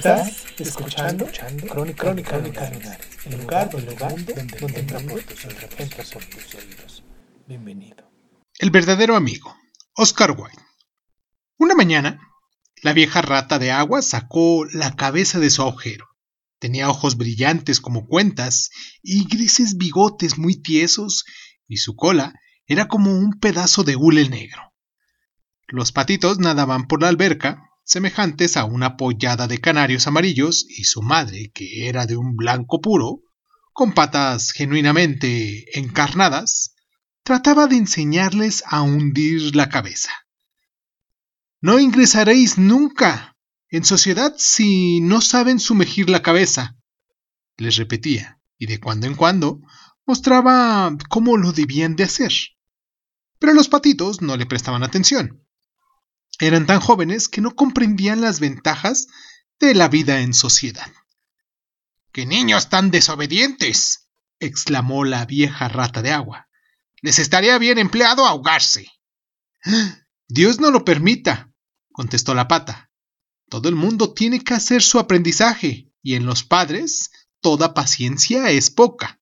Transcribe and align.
Estás 0.00 0.46
escuchando, 0.58 1.26
Crónica, 1.68 2.04
Crónica, 2.04 2.38
Lunares, 2.38 3.06
el 3.26 3.38
lugar, 3.38 3.68
el 3.74 3.84
lugar 3.84 4.24
donde, 4.24 4.56
donde 4.58 4.80
entra 4.80 4.98
por 4.98 5.22
tus 5.22 5.44
oídos, 5.44 5.64
entra 5.76 6.04
por 6.10 6.24
tus 6.24 6.54
oídos. 6.54 7.04
Bienvenido. 7.46 8.10
El 8.58 8.70
verdadero 8.70 9.14
amigo, 9.14 9.54
Oscar 9.92 10.30
Wilde. 10.30 10.62
Una 11.58 11.74
mañana, 11.74 12.18
la 12.82 12.94
vieja 12.94 13.20
rata 13.20 13.58
de 13.58 13.72
agua 13.72 14.00
sacó 14.00 14.64
la 14.72 14.96
cabeza 14.96 15.38
de 15.38 15.50
su 15.50 15.60
agujero. 15.60 16.08
Tenía 16.58 16.88
ojos 16.88 17.18
brillantes 17.18 17.82
como 17.82 18.06
cuentas 18.06 18.70
y 19.02 19.28
grises 19.28 19.76
bigotes 19.76 20.38
muy 20.38 20.62
tiesos, 20.62 21.26
y 21.68 21.76
su 21.76 21.94
cola 21.94 22.32
era 22.66 22.88
como 22.88 23.12
un 23.12 23.38
pedazo 23.38 23.84
de 23.84 23.96
hule 23.96 24.26
negro. 24.30 24.62
Los 25.68 25.92
patitos 25.92 26.38
nadaban 26.38 26.86
por 26.86 27.02
la 27.02 27.08
alberca, 27.08 27.69
semejantes 27.90 28.56
a 28.56 28.66
una 28.66 28.96
pollada 28.96 29.48
de 29.48 29.58
canarios 29.58 30.06
amarillos, 30.06 30.64
y 30.68 30.84
su 30.84 31.02
madre, 31.02 31.50
que 31.52 31.88
era 31.88 32.06
de 32.06 32.16
un 32.16 32.36
blanco 32.36 32.80
puro, 32.80 33.22
con 33.72 33.94
patas 33.94 34.52
genuinamente 34.52 35.76
encarnadas, 35.76 36.76
trataba 37.24 37.66
de 37.66 37.78
enseñarles 37.78 38.62
a 38.64 38.82
hundir 38.82 39.56
la 39.56 39.68
cabeza. 39.68 40.12
No 41.60 41.80
ingresaréis 41.80 42.58
nunca 42.58 43.36
en 43.70 43.84
sociedad 43.84 44.34
si 44.38 45.00
no 45.00 45.20
saben 45.20 45.58
sumergir 45.58 46.08
la 46.10 46.22
cabeza, 46.22 46.76
les 47.56 47.74
repetía, 47.74 48.40
y 48.56 48.66
de 48.66 48.78
cuando 48.78 49.08
en 49.08 49.16
cuando 49.16 49.62
mostraba 50.06 50.96
cómo 51.08 51.36
lo 51.36 51.50
debían 51.50 51.96
de 51.96 52.04
hacer. 52.04 52.32
Pero 53.40 53.52
los 53.52 53.68
patitos 53.68 54.22
no 54.22 54.36
le 54.36 54.46
prestaban 54.46 54.84
atención. 54.84 55.39
Eran 56.40 56.66
tan 56.66 56.80
jóvenes 56.80 57.28
que 57.28 57.42
no 57.42 57.54
comprendían 57.54 58.22
las 58.22 58.40
ventajas 58.40 59.08
de 59.60 59.74
la 59.74 59.88
vida 59.88 60.20
en 60.20 60.32
sociedad. 60.32 60.90
¡Qué 62.12 62.24
niños 62.24 62.70
tan 62.70 62.90
desobedientes! 62.90 64.08
exclamó 64.40 65.04
la 65.04 65.26
vieja 65.26 65.68
rata 65.68 66.00
de 66.00 66.12
agua. 66.12 66.48
Les 67.02 67.18
estaría 67.18 67.58
bien 67.58 67.78
empleado 67.78 68.26
ahogarse. 68.26 68.90
Dios 70.28 70.60
no 70.60 70.70
lo 70.70 70.84
permita, 70.84 71.52
contestó 71.92 72.34
la 72.34 72.48
pata. 72.48 72.90
Todo 73.50 73.68
el 73.68 73.74
mundo 73.74 74.14
tiene 74.14 74.42
que 74.42 74.54
hacer 74.54 74.82
su 74.82 74.98
aprendizaje, 74.98 75.92
y 76.02 76.14
en 76.14 76.24
los 76.24 76.42
padres 76.42 77.10
toda 77.40 77.74
paciencia 77.74 78.50
es 78.50 78.70
poca. 78.70 79.20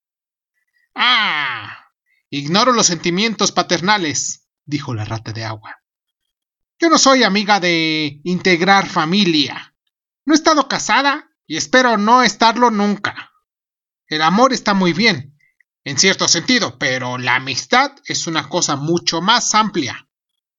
Ah. 0.94 1.92
Ignoro 2.30 2.72
los 2.72 2.86
sentimientos 2.86 3.50
paternales, 3.50 4.46
dijo 4.64 4.94
la 4.94 5.04
rata 5.04 5.32
de 5.32 5.44
agua. 5.44 5.77
Yo 6.80 6.88
no 6.88 6.98
soy 6.98 7.24
amiga 7.24 7.58
de 7.58 8.20
integrar 8.22 8.88
familia. 8.88 9.74
No 10.24 10.32
he 10.32 10.36
estado 10.36 10.68
casada 10.68 11.28
y 11.44 11.56
espero 11.56 11.98
no 11.98 12.22
estarlo 12.22 12.70
nunca. 12.70 13.32
El 14.06 14.22
amor 14.22 14.52
está 14.52 14.74
muy 14.74 14.92
bien, 14.92 15.36
en 15.82 15.98
cierto 15.98 16.28
sentido, 16.28 16.78
pero 16.78 17.18
la 17.18 17.34
amistad 17.34 17.96
es 18.04 18.28
una 18.28 18.48
cosa 18.48 18.76
mucho 18.76 19.20
más 19.20 19.56
amplia. 19.56 20.08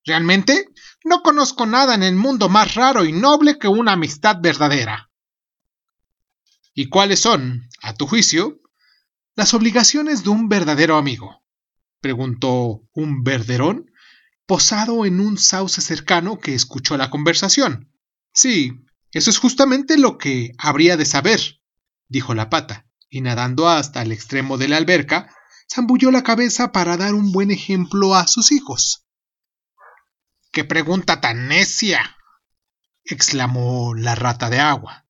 Realmente, 0.04 0.70
no 1.06 1.22
conozco 1.22 1.66
nada 1.66 1.96
en 1.96 2.04
el 2.04 2.16
mundo 2.16 2.50
más 2.50 2.76
raro 2.76 3.06
y 3.06 3.14
noble 3.14 3.58
que 3.58 3.70
una 3.70 3.94
amistad 3.94 4.38
verdadera. 4.42 5.10
¿Y 6.74 6.90
cuáles 6.90 7.22
son, 7.22 7.70
a 7.82 7.94
tu 7.94 8.08
juicio, 8.08 8.60
las 9.36 9.54
obligaciones 9.54 10.24
de 10.24 10.32
un 10.32 10.50
verdadero 10.50 10.98
amigo? 10.98 11.44
preguntó 12.02 12.82
un 12.94 13.24
verderón 13.24 13.90
posado 14.50 15.06
en 15.06 15.20
un 15.20 15.38
sauce 15.38 15.80
cercano 15.80 16.40
que 16.40 16.56
escuchó 16.56 16.98
la 16.98 17.12
conversación. 17.12 17.94
Sí, 18.34 18.84
eso 19.12 19.30
es 19.30 19.38
justamente 19.38 19.96
lo 19.96 20.18
que 20.18 20.54
habría 20.58 20.98
de 20.98 21.06
saber, 21.06 21.62
dijo 22.08 22.34
la 22.34 22.50
pata, 22.50 22.88
y 23.12 23.22
nadando 23.22 23.70
hasta 23.70 24.02
el 24.02 24.12
extremo 24.12 24.58
de 24.58 24.68
la 24.68 24.78
alberca, 24.78 25.32
zambulló 25.72 26.10
la 26.10 26.24
cabeza 26.24 26.72
para 26.72 26.98
dar 26.98 27.14
un 27.14 27.32
buen 27.32 27.52
ejemplo 27.52 28.16
a 28.16 28.26
sus 28.26 28.52
hijos. 28.52 29.06
¡Qué 30.52 30.64
pregunta 30.64 31.22
tan 31.22 31.48
necia! 31.48 32.18
exclamó 33.04 33.94
la 33.94 34.16
rata 34.16 34.50
de 34.50 34.60
agua. 34.60 35.06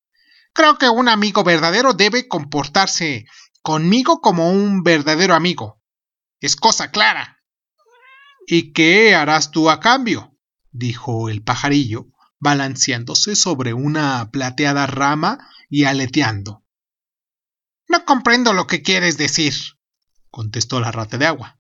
Creo 0.52 0.78
que 0.78 0.90
un 0.90 1.08
amigo 1.08 1.46
verdadero 1.46 1.94
debe 1.94 2.28
comportarse 2.28 3.26
conmigo 3.62 4.20
como 4.20 4.52
un 4.52 4.84
verdadero 4.84 5.34
amigo. 5.34 5.82
Es 6.42 6.58
cosa 6.58 6.92
clara. 6.92 7.39
¿Y 8.52 8.74
qué 8.74 9.14
harás 9.14 9.52
tú 9.52 9.70
a 9.70 9.80
cambio? 9.80 10.36
dijo 10.72 11.30
el 11.30 11.44
pajarillo, 11.44 12.08
balanceándose 12.40 13.36
sobre 13.36 13.76
una 13.76 14.32
plateada 14.32 14.88
rama 14.88 15.48
y 15.70 15.84
aleteando. 15.84 16.66
No 17.88 18.06
comprendo 18.06 18.54
lo 18.54 18.66
que 18.66 18.82
quieres 18.82 19.20
decir, 19.20 19.54
contestó 20.32 20.80
la 20.80 20.92
rata 20.92 21.20
de 21.20 21.28
agua. 21.28 21.60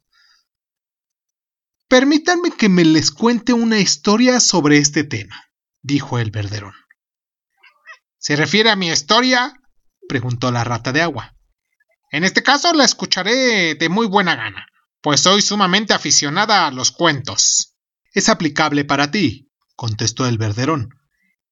Permítanme 1.88 2.50
que 2.58 2.70
me 2.70 2.84
les 2.84 3.12
cuente 3.12 3.54
una 3.54 3.78
historia 3.78 4.40
sobre 4.40 4.80
este 4.80 5.04
tema, 5.04 5.52
dijo 5.84 6.18
el 6.18 6.32
verderón. 6.32 6.74
¿Se 8.18 8.36
refiere 8.36 8.72
a 8.72 8.76
mi 8.76 8.90
historia? 8.90 9.54
preguntó 10.08 10.52
la 10.52 10.64
rata 10.64 10.92
de 10.92 11.04
agua. 11.04 11.36
En 12.10 12.24
este 12.24 12.42
caso 12.42 12.74
la 12.74 12.86
escucharé 12.86 13.76
de 13.76 13.90
muy 13.90 14.08
buena 14.08 14.36
gana, 14.36 14.66
pues 15.02 15.22
soy 15.22 15.42
sumamente 15.42 15.94
aficionada 15.94 16.68
a 16.68 16.72
los 16.72 16.92
cuentos. 16.92 17.76
Es 18.14 18.30
aplicable 18.30 18.86
para 18.86 19.12
ti, 19.12 19.50
contestó 19.76 20.28
el 20.28 20.38
verderón, 20.38 20.90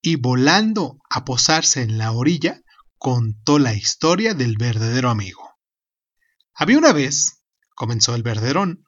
y 0.02 0.16
volando 0.16 1.00
a 1.10 1.24
posarse 1.24 1.82
en 1.82 1.98
la 1.98 2.12
orilla, 2.12 2.62
contó 2.98 3.60
la 3.60 3.74
historia 3.74 4.34
del 4.34 4.58
verdadero 4.58 5.10
amigo. 5.10 5.58
Había 6.54 6.78
una 6.78 6.92
vez, 6.92 7.44
comenzó 7.76 8.16
el 8.16 8.24
verderón, 8.24 8.86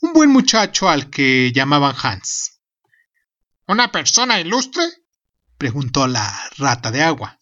un 0.00 0.12
buen 0.12 0.30
muchacho 0.30 0.88
al 0.88 1.10
que 1.10 1.52
llamaban 1.52 1.94
Hans. 2.02 2.60
¿Una 3.66 3.90
persona 3.90 4.40
ilustre? 4.40 4.84
preguntó 5.56 6.06
la 6.08 6.36
rata 6.58 6.90
de 6.90 7.02
agua. 7.02 7.40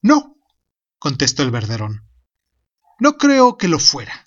No, 0.00 0.36
contestó 0.98 1.42
el 1.42 1.50
verderón. 1.50 2.08
No 3.00 3.16
creo 3.16 3.58
que 3.58 3.68
lo 3.68 3.78
fuera, 3.78 4.24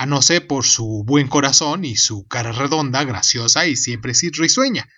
a 0.00 0.06
no 0.06 0.22
ser 0.22 0.46
por 0.46 0.64
su 0.64 1.04
buen 1.04 1.28
corazón 1.28 1.84
y 1.84 1.94
su 1.94 2.26
cara 2.26 2.52
redonda, 2.52 3.04
graciosa 3.04 3.66
y 3.66 3.76
siempre 3.76 4.14
risueña. 4.32 4.88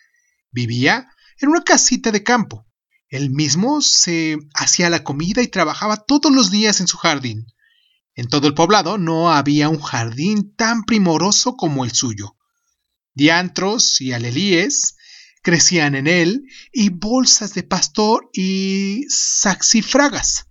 Vivía 0.53 1.09
en 1.41 1.49
una 1.49 1.65
casita 1.65 2.13
de 2.13 2.23
campo. 2.23 2.69
Él 3.09 3.31
mismo 3.31 3.83
se 3.83 4.39
hacía 4.55 4.91
la 4.91 5.03
comida 5.03 5.43
y 5.43 5.49
trabajaba 5.49 5.97
todos 5.97 6.31
los 6.31 6.53
días 6.53 6.81
en 6.81 6.87
su 6.87 6.99
jardín. 6.99 7.47
En 8.15 8.29
todo 8.29 8.47
el 8.47 8.55
poblado 8.55 8.97
no 8.97 9.33
había 9.33 9.69
un 9.69 9.81
jardín 9.81 10.55
tan 10.55 10.85
primoroso 10.85 11.57
como 11.57 11.85
el 11.85 11.91
suyo. 11.91 12.37
Diantros 13.13 14.01
y 14.01 14.13
alelíes 14.13 14.95
crecían 15.43 15.97
en 15.97 16.07
él 16.07 16.45
y 16.73 16.91
bolsas 16.91 17.55
de 17.55 17.65
pastor 17.65 18.31
y 18.33 19.05
saxifragas. 19.09 20.47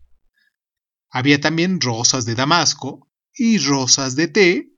Había 1.10 1.40
también 1.40 1.80
rosas 1.80 2.26
de 2.26 2.36
damasco 2.36 3.08
y 3.36 3.58
rosas 3.60 4.16
de 4.16 4.28
té, 4.28 4.72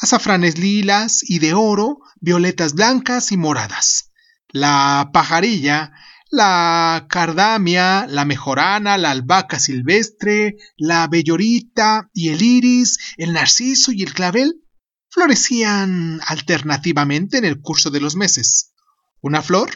azafranes 0.00 0.58
lilas 0.58 1.22
y 1.28 1.38
de 1.38 1.54
oro, 1.54 1.98
violetas 2.20 2.74
blancas 2.74 3.32
y 3.32 3.36
moradas. 3.36 4.10
La 4.48 5.10
pajarilla, 5.12 5.92
la 6.30 7.06
cardamia, 7.08 8.06
la 8.08 8.24
mejorana, 8.24 8.96
la 8.96 9.10
albahaca 9.10 9.58
silvestre, 9.58 10.56
la 10.76 11.06
bellorita 11.06 12.10
y 12.14 12.30
el 12.30 12.42
iris, 12.42 12.98
el 13.18 13.34
narciso 13.34 13.92
y 13.92 14.02
el 14.02 14.14
clavel 14.14 14.62
florecían 15.10 16.20
alternativamente 16.26 17.36
en 17.36 17.44
el 17.44 17.60
curso 17.60 17.90
de 17.90 18.00
los 18.00 18.16
meses. 18.16 18.72
Una 19.20 19.42
flor 19.42 19.70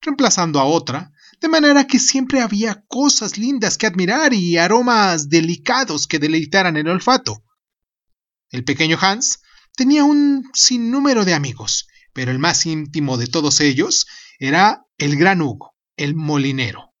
reemplazando 0.00 0.58
a 0.58 0.64
otra, 0.64 1.12
de 1.40 1.48
manera 1.48 1.86
que 1.86 1.98
siempre 1.98 2.40
había 2.40 2.82
cosas 2.88 3.36
lindas 3.36 3.76
que 3.76 3.86
admirar 3.86 4.32
y 4.32 4.56
aromas 4.56 5.28
delicados 5.28 6.06
que 6.06 6.18
deleitaran 6.18 6.76
el 6.78 6.88
olfato. 6.88 7.44
El 8.50 8.64
pequeño 8.64 8.98
Hans 9.00 9.40
tenía 9.76 10.04
un 10.04 10.50
sinnúmero 10.52 11.24
de 11.24 11.34
amigos, 11.34 11.86
pero 12.12 12.30
el 12.30 12.38
más 12.38 12.66
íntimo 12.66 13.16
de 13.16 13.26
todos 13.26 13.60
ellos 13.60 14.06
era 14.38 14.84
el 14.98 15.16
gran 15.16 15.40
Hugo, 15.40 15.74
el 15.96 16.14
molinero. 16.14 16.94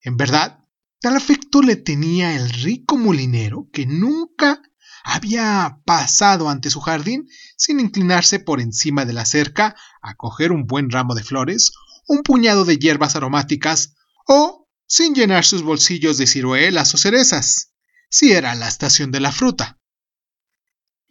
En 0.00 0.16
verdad, 0.16 0.58
tal 1.00 1.16
afecto 1.16 1.62
le 1.62 1.76
tenía 1.76 2.36
el 2.36 2.50
rico 2.50 2.96
molinero 2.96 3.68
que 3.72 3.86
nunca 3.86 4.60
había 5.04 5.78
pasado 5.84 6.48
ante 6.48 6.70
su 6.70 6.80
jardín 6.80 7.28
sin 7.56 7.78
inclinarse 7.78 8.40
por 8.40 8.60
encima 8.60 9.04
de 9.04 9.12
la 9.12 9.24
cerca 9.24 9.76
a 10.02 10.14
coger 10.16 10.50
un 10.50 10.66
buen 10.66 10.90
ramo 10.90 11.14
de 11.14 11.22
flores, 11.22 11.72
un 12.08 12.22
puñado 12.22 12.64
de 12.64 12.78
hierbas 12.78 13.14
aromáticas 13.14 13.94
o 14.26 14.68
sin 14.88 15.14
llenar 15.14 15.44
sus 15.44 15.62
bolsillos 15.62 16.18
de 16.18 16.26
ciruelas 16.26 16.92
o 16.94 16.98
cerezas, 16.98 17.72
si 18.10 18.32
era 18.32 18.54
la 18.56 18.66
estación 18.68 19.12
de 19.12 19.20
la 19.20 19.30
fruta. 19.30 19.78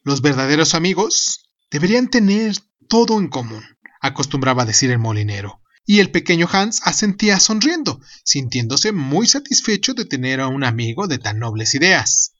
Los 0.05 0.21
verdaderos 0.21 0.75
amigos 0.75 1.49
deberían 1.71 2.09
tener 2.09 2.55
todo 2.87 3.17
en 3.17 3.27
común, 3.27 3.63
acostumbraba 3.99 4.63
decir 4.63 4.91
el 4.91 4.99
molinero, 4.99 5.63
y 5.83 5.97
el 5.97 6.11
pequeño 6.11 6.47
Hans 6.51 6.79
asentía 6.83 7.39
sonriendo, 7.39 7.99
sintiéndose 8.23 8.91
muy 8.91 9.25
satisfecho 9.25 9.95
de 9.95 10.05
tener 10.05 10.41
a 10.41 10.47
un 10.47 10.63
amigo 10.63 11.07
de 11.07 11.17
tan 11.17 11.39
nobles 11.39 11.73
ideas. 11.73 12.35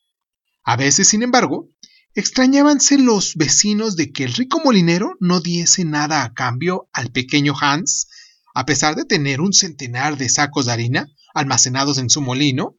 A 0.63 0.75
veces, 0.75 1.07
sin 1.07 1.23
embargo, 1.23 1.71
extrañábanse 2.13 2.99
los 2.99 3.33
vecinos 3.33 3.95
de 3.95 4.11
que 4.11 4.25
el 4.25 4.35
rico 4.35 4.61
molinero 4.63 5.15
no 5.19 5.39
diese 5.41 5.85
nada 5.85 6.23
a 6.23 6.35
cambio 6.35 6.87
al 6.93 7.11
pequeño 7.11 7.55
Hans, 7.59 8.09
a 8.53 8.67
pesar 8.67 8.95
de 8.95 9.05
tener 9.05 9.41
un 9.41 9.53
centenar 9.53 10.17
de 10.17 10.29
sacos 10.29 10.67
de 10.67 10.73
harina 10.73 11.07
almacenados 11.33 11.97
en 11.97 12.11
su 12.11 12.21
molino, 12.21 12.77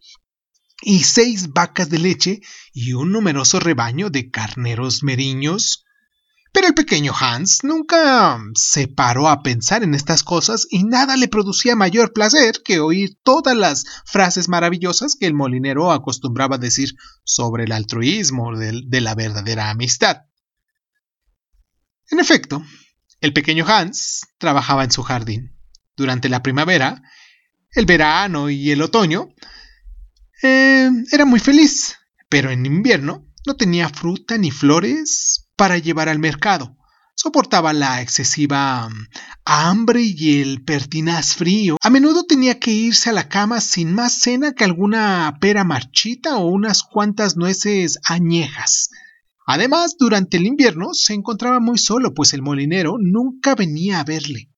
y 0.82 1.04
seis 1.04 1.52
vacas 1.52 1.88
de 1.88 1.98
leche 1.98 2.40
y 2.72 2.92
un 2.92 3.12
numeroso 3.12 3.60
rebaño 3.60 4.10
de 4.10 4.30
carneros 4.30 5.02
meriños, 5.02 5.84
pero 6.52 6.68
el 6.68 6.74
pequeño 6.74 7.12
Hans 7.18 7.64
nunca 7.64 8.40
se 8.54 8.88
paró 8.88 9.28
a 9.28 9.42
pensar 9.42 9.82
en 9.82 9.94
estas 9.94 10.22
cosas 10.22 10.66
y 10.70 10.84
nada 10.84 11.16
le 11.16 11.28
producía 11.28 11.76
mayor 11.76 12.14
placer 12.14 12.62
que 12.64 12.80
oír 12.80 13.18
todas 13.22 13.54
las 13.54 13.84
frases 14.06 14.48
maravillosas 14.48 15.16
que 15.16 15.26
el 15.26 15.34
molinero 15.34 15.92
acostumbraba 15.92 16.56
decir 16.56 16.94
sobre 17.24 17.64
el 17.64 17.72
altruismo 17.72 18.56
de, 18.56 18.80
de 18.86 19.00
la 19.02 19.14
verdadera 19.14 19.68
amistad. 19.68 20.22
En 22.10 22.20
efecto, 22.20 22.64
el 23.20 23.32
pequeño 23.32 23.66
Hans 23.66 24.22
trabajaba 24.38 24.84
en 24.84 24.92
su 24.92 25.02
jardín. 25.02 25.58
Durante 25.96 26.28
la 26.28 26.42
primavera, 26.42 27.02
el 27.72 27.84
verano 27.84 28.48
y 28.48 28.70
el 28.70 28.80
otoño, 28.80 29.28
eh, 30.42 30.90
era 31.12 31.24
muy 31.24 31.40
feliz, 31.40 31.96
pero 32.28 32.50
en 32.50 32.66
invierno 32.66 33.26
no 33.46 33.56
tenía 33.56 33.88
fruta 33.88 34.36
ni 34.38 34.50
flores 34.50 35.48
para 35.56 35.78
llevar 35.78 36.08
al 36.08 36.18
mercado. 36.18 36.76
Soportaba 37.14 37.72
la 37.72 38.02
excesiva 38.02 38.88
mm, 38.88 39.06
hambre 39.46 40.02
y 40.02 40.42
el 40.42 40.64
pertinaz 40.64 41.34
frío. 41.34 41.78
A 41.80 41.88
menudo 41.88 42.24
tenía 42.24 42.60
que 42.60 42.72
irse 42.72 43.08
a 43.08 43.14
la 43.14 43.28
cama 43.28 43.60
sin 43.60 43.94
más 43.94 44.20
cena 44.20 44.52
que 44.52 44.64
alguna 44.64 45.38
pera 45.40 45.64
marchita 45.64 46.36
o 46.36 46.48
unas 46.48 46.82
cuantas 46.82 47.36
nueces 47.36 47.98
añejas. 48.04 48.90
Además, 49.46 49.96
durante 49.98 50.36
el 50.36 50.44
invierno 50.44 50.92
se 50.92 51.14
encontraba 51.14 51.60
muy 51.60 51.78
solo, 51.78 52.12
pues 52.12 52.34
el 52.34 52.42
molinero 52.42 52.96
nunca 53.00 53.54
venía 53.54 54.00
a 54.00 54.04
verle. 54.04 54.50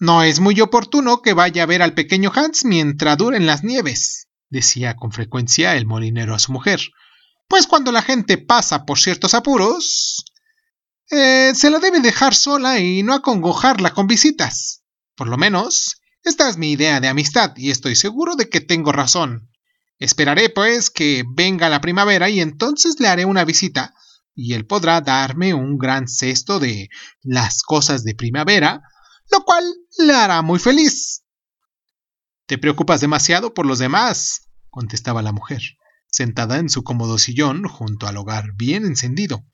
No 0.00 0.22
es 0.22 0.40
muy 0.40 0.60
oportuno 0.60 1.22
que 1.22 1.32
vaya 1.32 1.62
a 1.62 1.66
ver 1.66 1.80
al 1.80 1.94
pequeño 1.94 2.30
Hans 2.34 2.64
mientras 2.64 3.16
duren 3.16 3.46
las 3.46 3.62
nieves, 3.62 4.23
decía 4.54 4.96
con 4.96 5.12
frecuencia 5.12 5.76
el 5.76 5.84
molinero 5.84 6.34
a 6.34 6.38
su 6.38 6.52
mujer 6.52 6.80
pues 7.48 7.66
cuando 7.66 7.92
la 7.92 8.02
gente 8.02 8.38
pasa 8.38 8.84
por 8.84 8.98
ciertos 8.98 9.34
apuros, 9.34 10.24
eh, 11.10 11.52
se 11.54 11.70
la 11.70 11.78
debe 11.78 12.00
dejar 12.00 12.34
sola 12.34 12.78
y 12.78 13.02
no 13.02 13.14
acongojarla 13.14 13.92
con 13.92 14.06
visitas. 14.06 14.82
Por 15.14 15.28
lo 15.28 15.36
menos, 15.36 16.00
esta 16.22 16.48
es 16.48 16.56
mi 16.56 16.72
idea 16.72 17.00
de 17.00 17.08
amistad 17.08 17.52
y 17.56 17.70
estoy 17.70 17.96
seguro 17.96 18.34
de 18.36 18.48
que 18.48 18.60
tengo 18.60 18.92
razón. 18.92 19.50
Esperaré, 19.98 20.48
pues, 20.50 20.90
que 20.90 21.24
venga 21.34 21.68
la 21.68 21.80
primavera 21.80 22.28
y 22.28 22.40
entonces 22.40 22.98
le 22.98 23.08
haré 23.08 23.24
una 23.24 23.44
visita 23.44 23.94
y 24.34 24.54
él 24.54 24.66
podrá 24.66 25.00
darme 25.00 25.54
un 25.54 25.78
gran 25.78 26.08
cesto 26.08 26.58
de 26.58 26.88
las 27.22 27.62
cosas 27.62 28.02
de 28.02 28.16
primavera, 28.16 28.82
lo 29.30 29.44
cual 29.44 29.64
le 29.98 30.12
hará 30.12 30.42
muy 30.42 30.58
feliz. 30.58 31.22
Te 32.46 32.58
preocupas 32.58 33.00
demasiado 33.00 33.54
por 33.54 33.64
los 33.64 33.78
demás, 33.78 34.43
contestaba 34.74 35.22
la 35.22 35.30
mujer 35.30 35.62
sentada 36.08 36.58
en 36.58 36.68
su 36.68 36.82
cómodo 36.82 37.16
sillón 37.16 37.62
junto 37.64 38.08
al 38.08 38.16
hogar 38.16 38.54
bien 38.56 38.84
encendido. 38.84 39.44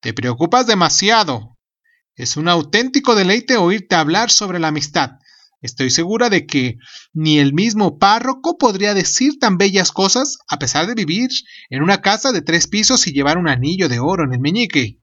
Te 0.00 0.14
preocupas 0.14 0.68
demasiado. 0.68 1.58
Es 2.14 2.36
un 2.36 2.48
auténtico 2.48 3.16
deleite 3.16 3.56
oírte 3.56 3.96
hablar 3.96 4.30
sobre 4.30 4.60
la 4.60 4.68
amistad. 4.68 5.10
Estoy 5.60 5.90
segura 5.90 6.28
de 6.28 6.46
que 6.46 6.76
ni 7.12 7.38
el 7.38 7.54
mismo 7.54 7.98
párroco 7.98 8.56
podría 8.56 8.94
decir 8.94 9.38
tan 9.40 9.58
bellas 9.58 9.90
cosas 9.90 10.38
a 10.48 10.58
pesar 10.58 10.86
de 10.86 10.94
vivir 10.94 11.30
en 11.70 11.82
una 11.82 12.00
casa 12.00 12.30
de 12.30 12.42
tres 12.42 12.68
pisos 12.68 13.06
y 13.08 13.12
llevar 13.12 13.38
un 13.38 13.48
anillo 13.48 13.88
de 13.88 13.98
oro 13.98 14.24
en 14.24 14.34
el 14.34 14.40
meñique. 14.40 15.00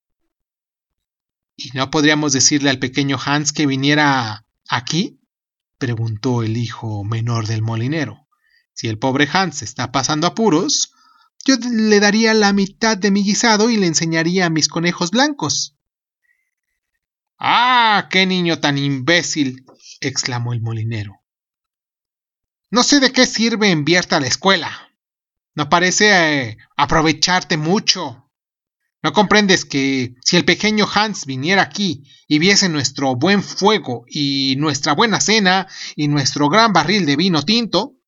¿Y 1.56 1.70
no 1.74 1.90
podríamos 1.90 2.32
decirle 2.32 2.70
al 2.70 2.78
pequeño 2.78 3.18
Hans 3.22 3.52
que 3.52 3.66
viniera 3.66 4.46
aquí? 4.68 5.20
preguntó 5.78 6.42
el 6.42 6.56
hijo 6.56 7.04
menor 7.04 7.46
del 7.46 7.62
molinero. 7.62 8.19
Si 8.80 8.88
el 8.88 8.98
pobre 8.98 9.28
Hans 9.30 9.60
está 9.60 9.92
pasando 9.92 10.26
apuros, 10.26 10.94
yo 11.44 11.56
le 11.70 12.00
daría 12.00 12.32
la 12.32 12.54
mitad 12.54 12.96
de 12.96 13.10
mi 13.10 13.22
guisado 13.22 13.68
y 13.68 13.76
le 13.76 13.86
enseñaría 13.86 14.46
a 14.46 14.48
mis 14.48 14.68
conejos 14.68 15.10
blancos. 15.10 15.76
¡Ah! 17.38 18.08
¡Qué 18.10 18.24
niño 18.24 18.58
tan 18.58 18.78
imbécil! 18.78 19.66
exclamó 20.00 20.54
el 20.54 20.62
molinero. 20.62 21.20
No 22.70 22.82
sé 22.82 23.00
de 23.00 23.12
qué 23.12 23.26
sirve 23.26 23.70
enviarte 23.70 24.14
a 24.14 24.20
la 24.20 24.28
escuela. 24.28 24.90
No 25.54 25.68
parece 25.68 26.08
eh, 26.12 26.56
aprovecharte 26.74 27.58
mucho. 27.58 28.30
¿No 29.02 29.12
comprendes 29.12 29.66
que 29.66 30.14
si 30.24 30.38
el 30.38 30.46
pequeño 30.46 30.88
Hans 30.90 31.26
viniera 31.26 31.60
aquí 31.60 32.04
y 32.26 32.38
viese 32.38 32.70
nuestro 32.70 33.14
buen 33.14 33.42
fuego 33.42 34.04
y 34.08 34.56
nuestra 34.56 34.94
buena 34.94 35.20
cena 35.20 35.68
y 35.96 36.08
nuestro 36.08 36.48
gran 36.48 36.72
barril 36.72 37.04
de 37.04 37.16
vino 37.16 37.42
tinto, 37.42 37.99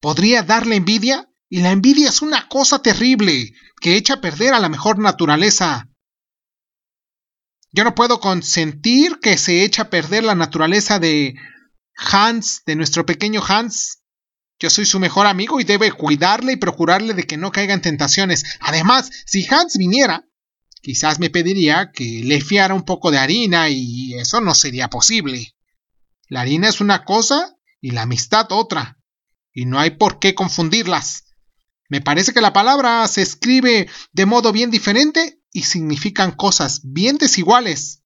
podría 0.00 0.42
darle 0.42 0.76
envidia, 0.76 1.28
y 1.48 1.60
la 1.60 1.70
envidia 1.70 2.08
es 2.08 2.22
una 2.22 2.48
cosa 2.48 2.80
terrible 2.82 3.52
que 3.80 3.96
echa 3.96 4.14
a 4.14 4.20
perder 4.20 4.54
a 4.54 4.60
la 4.60 4.68
mejor 4.68 4.98
naturaleza. 4.98 5.88
Yo 7.72 7.84
no 7.84 7.94
puedo 7.94 8.20
consentir 8.20 9.18
que 9.20 9.38
se 9.38 9.64
eche 9.64 9.82
a 9.82 9.90
perder 9.90 10.24
la 10.24 10.34
naturaleza 10.34 10.98
de 10.98 11.34
Hans, 11.96 12.62
de 12.66 12.76
nuestro 12.76 13.06
pequeño 13.06 13.42
Hans. 13.46 14.02
Yo 14.58 14.70
soy 14.70 14.86
su 14.86 14.98
mejor 14.98 15.26
amigo 15.26 15.60
y 15.60 15.64
debe 15.64 15.92
cuidarle 15.92 16.52
y 16.52 16.56
procurarle 16.56 17.14
de 17.14 17.24
que 17.24 17.36
no 17.36 17.52
caiga 17.52 17.74
en 17.74 17.82
tentaciones. 17.82 18.44
Además, 18.60 19.10
si 19.26 19.46
Hans 19.48 19.76
viniera, 19.78 20.26
quizás 20.82 21.18
me 21.18 21.30
pediría 21.30 21.92
que 21.92 22.22
le 22.24 22.40
fiara 22.40 22.74
un 22.74 22.84
poco 22.84 23.10
de 23.10 23.18
harina 23.18 23.68
y 23.68 24.14
eso 24.14 24.40
no 24.40 24.54
sería 24.54 24.88
posible. 24.88 25.54
La 26.28 26.40
harina 26.40 26.68
es 26.68 26.80
una 26.80 27.04
cosa 27.04 27.56
y 27.80 27.92
la 27.92 28.02
amistad 28.02 28.46
otra 28.50 28.97
y 29.58 29.66
no 29.66 29.80
hay 29.80 29.90
por 29.90 30.20
qué 30.20 30.36
confundirlas. 30.36 31.34
Me 31.88 32.00
parece 32.00 32.32
que 32.32 32.40
la 32.40 32.52
palabra 32.52 33.08
se 33.08 33.22
escribe 33.22 33.90
de 34.12 34.24
modo 34.24 34.52
bien 34.52 34.70
diferente 34.70 35.42
y 35.52 35.64
significan 35.64 36.30
cosas 36.30 36.82
bien 36.84 37.18
desiguales. 37.18 38.04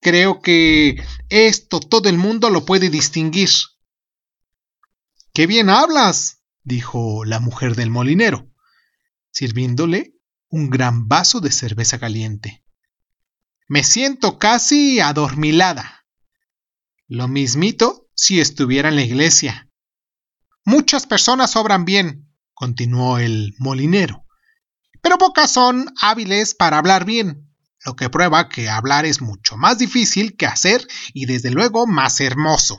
Creo 0.00 0.42
que 0.42 1.00
esto 1.28 1.78
todo 1.78 2.08
el 2.08 2.18
mundo 2.18 2.50
lo 2.50 2.64
puede 2.64 2.90
distinguir. 2.90 3.50
¡Qué 5.32 5.46
bien 5.46 5.70
hablas! 5.70 6.42
dijo 6.64 7.24
la 7.24 7.38
mujer 7.38 7.76
del 7.76 7.90
molinero, 7.90 8.50
sirviéndole 9.30 10.16
un 10.48 10.70
gran 10.70 11.06
vaso 11.06 11.38
de 11.38 11.52
cerveza 11.52 12.00
caliente. 12.00 12.64
Me 13.68 13.84
siento 13.84 14.40
casi 14.40 14.98
adormilada. 14.98 16.04
Lo 17.06 17.28
mismito 17.28 18.08
si 18.16 18.40
estuviera 18.40 18.88
en 18.88 18.96
la 18.96 19.02
iglesia. 19.02 19.69
Muchas 20.64 21.06
personas 21.06 21.56
obran 21.56 21.84
bien, 21.84 22.30
continuó 22.52 23.18
el 23.18 23.54
molinero, 23.58 24.26
pero 25.02 25.18
pocas 25.18 25.50
son 25.50 25.92
hábiles 26.00 26.54
para 26.54 26.78
hablar 26.78 27.04
bien, 27.04 27.50
lo 27.84 27.96
que 27.96 28.10
prueba 28.10 28.48
que 28.48 28.68
hablar 28.68 29.06
es 29.06 29.22
mucho 29.22 29.56
más 29.56 29.78
difícil 29.78 30.36
que 30.36 30.46
hacer 30.46 30.86
y 31.14 31.24
desde 31.24 31.50
luego 31.50 31.86
más 31.86 32.20
hermoso. 32.20 32.78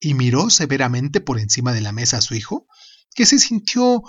Y 0.00 0.14
miró 0.14 0.48
severamente 0.50 1.20
por 1.20 1.38
encima 1.38 1.72
de 1.72 1.82
la 1.82 1.92
mesa 1.92 2.18
a 2.18 2.22
su 2.22 2.34
hijo, 2.34 2.66
que 3.14 3.26
se 3.26 3.38
sintió 3.38 4.02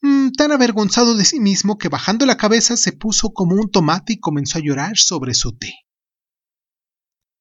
mm, 0.00 0.30
tan 0.30 0.50
avergonzado 0.52 1.14
de 1.14 1.24
sí 1.24 1.38
mismo 1.38 1.78
que 1.78 1.88
bajando 1.88 2.26
la 2.26 2.36
cabeza 2.36 2.76
se 2.76 2.92
puso 2.92 3.30
como 3.32 3.54
un 3.54 3.70
tomate 3.70 4.14
y 4.14 4.20
comenzó 4.20 4.58
a 4.58 4.62
llorar 4.62 4.96
sobre 4.96 5.34
su 5.34 5.56
té. 5.56 5.74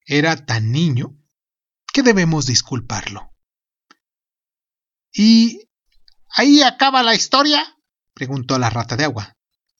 Era 0.06 0.46
tan 0.46 0.72
niño 0.72 1.18
que 1.92 2.04
debemos 2.04 2.46
disculparlo. 2.46 3.34
¿Y 5.14 5.70
ahí 6.30 6.62
acaba 6.62 7.04
la 7.04 7.16
historia? 7.16 7.76
preguntó 8.14 8.58
la 8.60 8.70
rata 8.70 8.96
de 8.96 9.06
agua. 9.06 9.36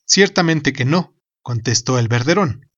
Ciertamente 0.06 0.74
que 0.74 0.86
no, 0.86 1.16
contestó 1.42 2.00
el 2.00 2.08
verderón. 2.08 2.72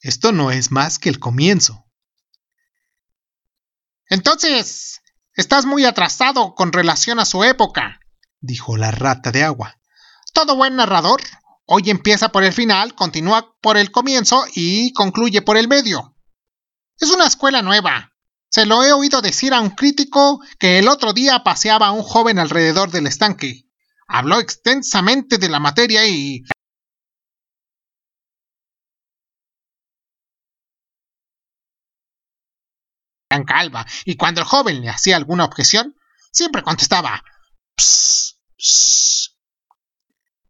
Esto 0.00 0.32
no 0.32 0.50
es 0.50 0.70
más 0.70 0.98
que 0.98 1.08
el 1.08 1.18
comienzo. 1.18 1.84
Entonces, 4.08 5.00
estás 5.34 5.66
muy 5.66 5.84
atrasado 5.84 6.54
con 6.54 6.72
relación 6.72 7.20
a 7.20 7.24
su 7.24 7.44
época, 7.44 8.00
dijo 8.40 8.76
la 8.76 8.90
rata 8.90 9.30
de 9.30 9.44
agua. 9.44 9.78
Todo 10.32 10.56
buen 10.56 10.76
narrador 10.76 11.22
hoy 11.66 11.88
empieza 11.90 12.30
por 12.30 12.42
el 12.42 12.52
final, 12.52 12.94
continúa 12.94 13.54
por 13.60 13.76
el 13.76 13.92
comienzo 13.92 14.44
y 14.54 14.92
concluye 14.92 15.42
por 15.42 15.56
el 15.56 15.68
medio. 15.68 16.16
Es 16.98 17.10
una 17.10 17.26
escuela 17.26 17.62
nueva. 17.62 18.12
Se 18.50 18.66
lo 18.66 18.82
he 18.82 18.92
oído 18.92 19.22
decir 19.22 19.54
a 19.54 19.60
un 19.60 19.70
crítico 19.70 20.40
que 20.58 20.80
el 20.80 20.88
otro 20.88 21.12
día 21.12 21.44
paseaba 21.44 21.86
a 21.86 21.92
un 21.92 22.02
joven 22.02 22.40
alrededor 22.40 22.90
del 22.90 23.06
estanque. 23.06 23.64
Habló 24.08 24.40
extensamente 24.40 25.38
de 25.38 25.48
la 25.48 25.60
materia 25.60 26.04
y 26.08 26.42
gran 33.30 33.44
calva, 33.44 33.86
y 34.04 34.16
cuando 34.16 34.40
el 34.40 34.46
joven 34.48 34.80
le 34.80 34.88
hacía 34.88 35.16
alguna 35.16 35.44
objeción, 35.44 35.94
siempre 36.32 36.64
contestaba 36.64 37.22
"Psst, 37.76 38.36
psst". 38.58 39.36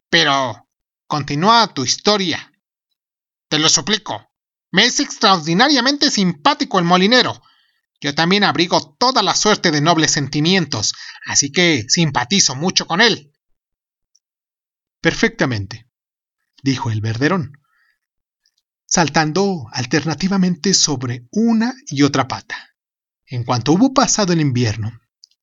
Pero 0.08 0.66
continúa 1.06 1.74
tu 1.74 1.84
historia. 1.84 2.50
Te 3.48 3.58
lo 3.58 3.68
suplico. 3.68 4.32
Me 4.72 4.86
es 4.86 5.00
extraordinariamente 5.00 6.10
simpático 6.10 6.78
el 6.78 6.86
molinero. 6.86 7.42
Yo 8.00 8.14
también 8.14 8.44
abrigo 8.44 8.94
toda 8.98 9.22
la 9.22 9.34
suerte 9.34 9.70
de 9.70 9.80
nobles 9.80 10.10
sentimientos, 10.10 10.94
así 11.26 11.52
que 11.52 11.84
simpatizo 11.88 12.54
mucho 12.54 12.86
con 12.86 13.00
él. 13.00 13.32
Perfectamente, 15.00 15.86
dijo 16.62 16.90
el 16.90 17.00
verderón, 17.00 17.58
saltando 18.86 19.66
alternativamente 19.72 20.72
sobre 20.72 21.26
una 21.30 21.74
y 21.86 22.02
otra 22.02 22.26
pata. 22.26 22.70
En 23.26 23.44
cuanto 23.44 23.72
hubo 23.72 23.92
pasado 23.92 24.32
el 24.32 24.40
invierno 24.40 24.92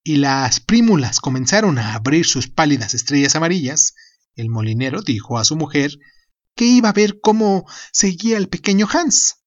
y 0.03 0.17
las 0.17 0.59
prímulas 0.59 1.19
comenzaron 1.19 1.77
a 1.77 1.93
abrir 1.93 2.25
sus 2.25 2.47
pálidas 2.47 2.93
estrellas 2.93 3.35
amarillas, 3.35 3.93
el 4.35 4.49
molinero 4.49 5.01
dijo 5.01 5.37
a 5.37 5.43
su 5.43 5.55
mujer 5.55 5.91
que 6.55 6.65
iba 6.65 6.89
a 6.89 6.93
ver 6.93 7.19
cómo 7.21 7.65
seguía 7.91 8.37
el 8.37 8.49
pequeño 8.49 8.87
Hans. 8.91 9.43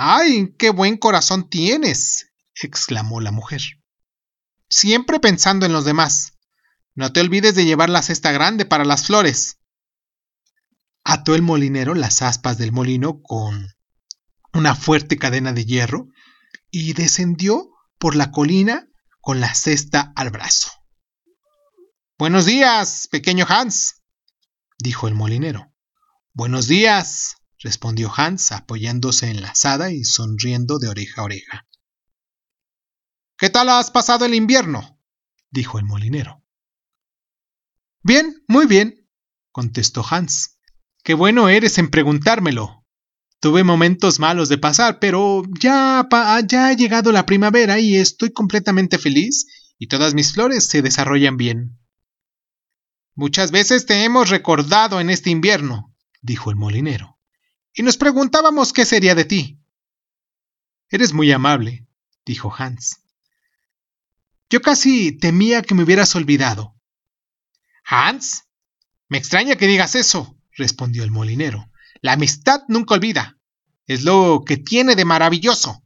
¡Ay, 0.00 0.54
qué 0.56 0.70
buen 0.70 0.96
corazón 0.96 1.50
tienes! 1.50 2.30
exclamó 2.54 3.20
la 3.20 3.32
mujer. 3.32 3.60
Siempre 4.68 5.18
pensando 5.18 5.66
en 5.66 5.72
los 5.72 5.84
demás. 5.84 6.34
No 6.94 7.12
te 7.12 7.18
olvides 7.20 7.56
de 7.56 7.64
llevar 7.64 7.90
la 7.90 8.02
cesta 8.02 8.30
grande 8.30 8.64
para 8.64 8.84
las 8.84 9.06
flores. 9.06 9.58
Ató 11.02 11.34
el 11.34 11.42
molinero 11.42 11.94
las 11.94 12.22
aspas 12.22 12.58
del 12.58 12.70
molino 12.70 13.20
con 13.22 13.74
una 14.52 14.76
fuerte 14.76 15.18
cadena 15.18 15.52
de 15.52 15.64
hierro 15.64 16.06
y 16.70 16.92
descendió 16.92 17.68
por 17.98 18.14
la 18.14 18.30
colina 18.30 18.86
con 19.20 19.40
la 19.40 19.52
cesta 19.52 20.12
al 20.14 20.30
brazo. 20.30 20.70
Buenos 22.16 22.46
días, 22.46 23.08
pequeño 23.10 23.46
Hans, 23.48 24.00
dijo 24.78 25.08
el 25.08 25.16
molinero. 25.16 25.74
Buenos 26.34 26.68
días, 26.68 27.37
respondió 27.60 28.12
Hans 28.14 28.52
apoyándose 28.52 29.30
en 29.30 29.40
la 29.40 29.50
azada 29.50 29.90
y 29.92 30.04
sonriendo 30.04 30.78
de 30.78 30.88
oreja 30.88 31.22
a 31.22 31.24
oreja. 31.24 31.66
¿Qué 33.36 33.50
tal 33.50 33.68
has 33.68 33.90
pasado 33.90 34.24
el 34.24 34.34
invierno? 34.34 35.00
dijo 35.50 35.78
el 35.78 35.84
molinero. 35.84 36.44
Bien, 38.02 38.42
muy 38.48 38.66
bien, 38.66 39.08
contestó 39.52 40.04
Hans. 40.08 40.58
Qué 41.02 41.14
bueno 41.14 41.48
eres 41.48 41.78
en 41.78 41.90
preguntármelo. 41.90 42.84
Tuve 43.40 43.62
momentos 43.62 44.18
malos 44.18 44.48
de 44.48 44.58
pasar, 44.58 44.98
pero 44.98 45.42
ya, 45.60 46.08
ya 46.46 46.66
ha 46.66 46.72
llegado 46.72 47.12
la 47.12 47.26
primavera 47.26 47.78
y 47.78 47.96
estoy 47.96 48.32
completamente 48.32 48.98
feliz 48.98 49.46
y 49.78 49.86
todas 49.86 50.14
mis 50.14 50.32
flores 50.32 50.66
se 50.66 50.82
desarrollan 50.82 51.36
bien. 51.36 51.78
Muchas 53.14 53.50
veces 53.50 53.86
te 53.86 54.04
hemos 54.04 54.30
recordado 54.30 55.00
en 55.00 55.10
este 55.10 55.30
invierno, 55.30 55.94
dijo 56.20 56.50
el 56.50 56.56
molinero, 56.56 57.17
y 57.78 57.84
nos 57.84 57.96
preguntábamos 57.96 58.72
qué 58.72 58.84
sería 58.84 59.14
de 59.14 59.24
ti. 59.24 59.60
Eres 60.90 61.12
muy 61.12 61.30
amable, 61.30 61.86
dijo 62.26 62.52
Hans. 62.52 63.02
Yo 64.50 64.60
casi 64.60 65.12
temía 65.12 65.62
que 65.62 65.76
me 65.76 65.84
hubieras 65.84 66.16
olvidado. 66.16 66.74
Hans, 67.84 68.48
me 69.08 69.16
extraña 69.16 69.54
que 69.54 69.68
digas 69.68 69.94
eso, 69.94 70.36
respondió 70.56 71.04
el 71.04 71.12
molinero. 71.12 71.70
La 72.02 72.14
amistad 72.14 72.62
nunca 72.66 72.94
olvida. 72.94 73.38
Es 73.86 74.02
lo 74.02 74.42
que 74.44 74.56
tiene 74.56 74.96
de 74.96 75.04
maravilloso. 75.04 75.84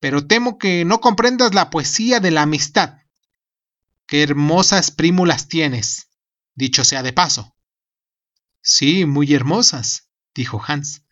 Pero 0.00 0.26
temo 0.26 0.58
que 0.58 0.84
no 0.84 1.00
comprendas 1.00 1.54
la 1.54 1.70
poesía 1.70 2.18
de 2.18 2.32
la 2.32 2.42
amistad. 2.42 2.98
Qué 4.08 4.24
hermosas 4.24 4.90
prímulas 4.90 5.46
tienes, 5.46 6.08
dicho 6.56 6.82
sea 6.82 7.04
de 7.04 7.12
paso. 7.12 7.54
Sí, 8.60 9.06
muy 9.06 9.32
hermosas, 9.32 10.08
dijo 10.34 10.60
Hans. 10.66 11.02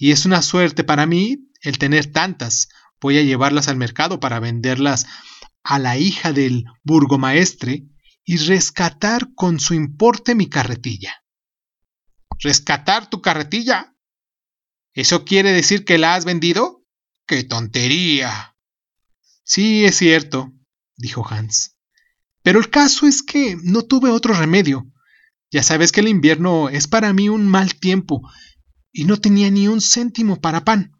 Y 0.00 0.12
es 0.12 0.24
una 0.24 0.40
suerte 0.40 0.82
para 0.82 1.04
mí 1.04 1.50
el 1.60 1.76
tener 1.76 2.10
tantas. 2.10 2.70
Voy 3.02 3.18
a 3.18 3.22
llevarlas 3.22 3.68
al 3.68 3.76
mercado 3.76 4.18
para 4.18 4.40
venderlas 4.40 5.06
a 5.62 5.78
la 5.78 5.98
hija 5.98 6.32
del 6.32 6.64
burgomaestre 6.82 7.84
y 8.24 8.38
rescatar 8.38 9.34
con 9.34 9.60
su 9.60 9.74
importe 9.74 10.34
mi 10.34 10.48
carretilla. 10.48 11.22
¿Rescatar 12.38 13.10
tu 13.10 13.20
carretilla? 13.20 13.94
¿Eso 14.94 15.26
quiere 15.26 15.52
decir 15.52 15.84
que 15.84 15.98
la 15.98 16.14
has 16.14 16.24
vendido? 16.24 16.82
¡Qué 17.26 17.44
tontería! 17.44 18.56
Sí, 19.44 19.84
es 19.84 19.96
cierto, 19.96 20.54
dijo 20.96 21.26
Hans. 21.28 21.76
Pero 22.42 22.58
el 22.58 22.70
caso 22.70 23.06
es 23.06 23.22
que 23.22 23.58
no 23.62 23.82
tuve 23.82 24.08
otro 24.08 24.32
remedio. 24.32 24.90
Ya 25.50 25.62
sabes 25.62 25.92
que 25.92 26.00
el 26.00 26.08
invierno 26.08 26.70
es 26.70 26.88
para 26.88 27.12
mí 27.12 27.28
un 27.28 27.46
mal 27.46 27.74
tiempo, 27.74 28.22
y 28.92 29.04
no 29.04 29.16
tenía 29.18 29.50
ni 29.50 29.68
un 29.68 29.80
céntimo 29.80 30.40
para 30.40 30.64
pan. 30.64 30.96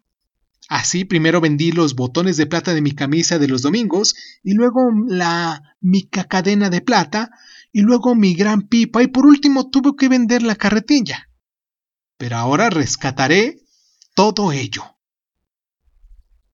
Así 0.69 1.03
primero 1.05 1.41
vendí 1.41 1.71
los 1.71 1.95
botones 1.95 2.37
de 2.37 2.45
plata 2.45 2.73
de 2.73 2.81
mi 2.81 2.93
camisa 2.93 3.39
de 3.39 3.47
los 3.47 3.61
domingos, 3.61 4.15
y 4.43 4.53
luego 4.53 4.89
la 5.07 5.75
mica 5.81 6.25
cadena 6.25 6.69
de 6.69 6.81
plata, 6.81 7.31
y 7.71 7.81
luego 7.81 8.15
mi 8.15 8.35
gran 8.35 8.67
pipa, 8.67 9.03
y 9.03 9.07
por 9.07 9.25
último 9.25 9.69
tuve 9.69 9.95
que 9.97 10.09
vender 10.09 10.43
la 10.43 10.55
carretilla 10.55 11.27
pero 12.21 12.37
ahora 12.37 12.69
rescataré 12.69 13.63
todo 14.13 14.51
ello. 14.51 14.83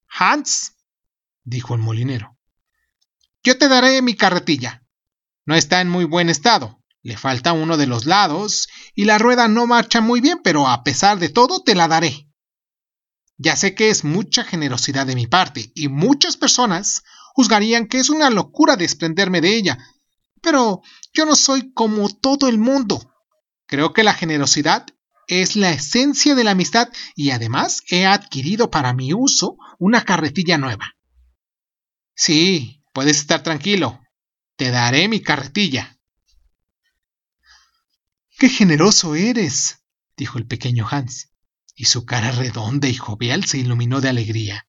Hans, 0.08 0.78
dijo 1.44 1.76
el 1.76 1.82
molinero, 1.82 2.38
yo 3.44 3.58
te 3.58 3.68
daré 3.68 4.02
mi 4.02 4.16
carretilla. 4.16 4.88
No 5.44 5.56
está 5.56 5.82
en 5.82 5.90
muy 5.90 6.06
buen 6.06 6.30
estado, 6.30 6.82
le 7.08 7.16
falta 7.16 7.54
uno 7.54 7.78
de 7.78 7.88
los 7.88 8.06
lados 8.06 8.68
y 8.94 9.06
la 9.06 9.18
rueda 9.18 9.48
no 9.48 9.66
marcha 9.66 10.02
muy 10.02 10.20
bien, 10.20 10.42
pero 10.44 10.68
a 10.68 10.84
pesar 10.84 11.20
de 11.20 11.30
todo 11.30 11.64
te 11.64 11.74
la 11.74 11.88
daré. 11.88 12.28
Ya 13.38 13.56
sé 13.56 13.76
que 13.76 13.90
es 13.90 14.04
mucha 14.04 14.44
generosidad 14.44 15.08
de 15.08 15.16
mi 15.16 15.26
parte 15.26 15.72
y 15.74 15.88
muchas 15.88 16.36
personas 16.36 17.04
juzgarían 17.34 17.88
que 17.88 18.00
es 18.00 18.10
una 18.10 18.30
locura 18.30 18.76
desprenderme 18.76 19.40
de 19.40 19.56
ella, 19.56 19.78
pero 20.42 20.82
yo 21.14 21.26
no 21.26 21.38
soy 21.38 21.72
como 21.72 22.10
todo 22.10 22.50
el 22.50 22.58
mundo. 22.58 23.16
Creo 23.68 23.94
que 23.94 24.04
la 24.04 24.14
generosidad 24.14 24.86
es 25.28 25.56
la 25.56 25.72
esencia 25.72 26.36
de 26.36 26.44
la 26.44 26.52
amistad 26.52 26.90
y 27.16 27.30
además 27.30 27.84
he 27.90 28.06
adquirido 28.06 28.70
para 28.70 28.92
mi 28.92 29.14
uso 29.14 29.56
una 29.80 30.04
carretilla 30.04 30.58
nueva. 30.58 30.98
Sí, 32.16 32.84
puedes 32.92 33.20
estar 33.20 33.44
tranquilo. 33.44 34.02
Te 34.58 34.72
daré 34.72 35.08
mi 35.08 35.22
carretilla. 35.22 35.97
Qué 38.38 38.50
generoso 38.50 39.16
eres, 39.16 39.84
dijo 40.16 40.38
el 40.38 40.46
pequeño 40.46 40.88
Hans, 40.90 41.32
y 41.76 41.86
su 41.86 42.06
cara 42.06 42.32
redonda 42.32 42.88
y 42.88 42.96
jovial 42.96 43.46
se 43.46 43.58
iluminó 43.58 44.02
de 44.02 44.10
alegría. 44.10 44.68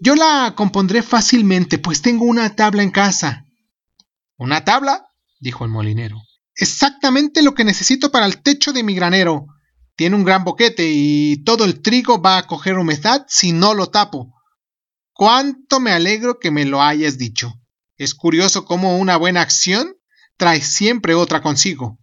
Yo 0.00 0.14
la 0.14 0.54
compondré 0.56 1.02
fácilmente, 1.02 1.78
pues 1.78 2.02
tengo 2.02 2.24
una 2.24 2.54
tabla 2.54 2.82
en 2.82 2.90
casa. 2.90 3.46
¿Una 4.36 4.64
tabla? 4.64 5.06
dijo 5.40 5.64
el 5.64 5.70
molinero 5.70 6.22
exactamente 6.58 7.42
lo 7.42 7.54
que 7.54 7.64
necesito 7.64 8.10
para 8.10 8.26
el 8.26 8.42
techo 8.42 8.72
de 8.72 8.82
mi 8.82 8.94
granero. 8.94 9.46
Tiene 9.96 10.16
un 10.16 10.24
gran 10.24 10.44
boquete 10.44 10.90
y 10.92 11.42
todo 11.44 11.64
el 11.64 11.80
trigo 11.80 12.20
va 12.20 12.36
a 12.36 12.46
coger 12.46 12.76
humedad 12.76 13.24
si 13.28 13.52
no 13.52 13.74
lo 13.74 13.88
tapo. 13.88 14.34
Cuánto 15.12 15.80
me 15.80 15.92
alegro 15.92 16.38
que 16.38 16.50
me 16.50 16.64
lo 16.64 16.82
hayas 16.82 17.16
dicho. 17.16 17.54
Es 17.96 18.14
curioso 18.14 18.64
cómo 18.64 18.98
una 18.98 19.16
buena 19.16 19.40
acción 19.40 19.96
trae 20.36 20.60
siempre 20.60 21.14
otra 21.14 21.42
consigo. 21.42 21.98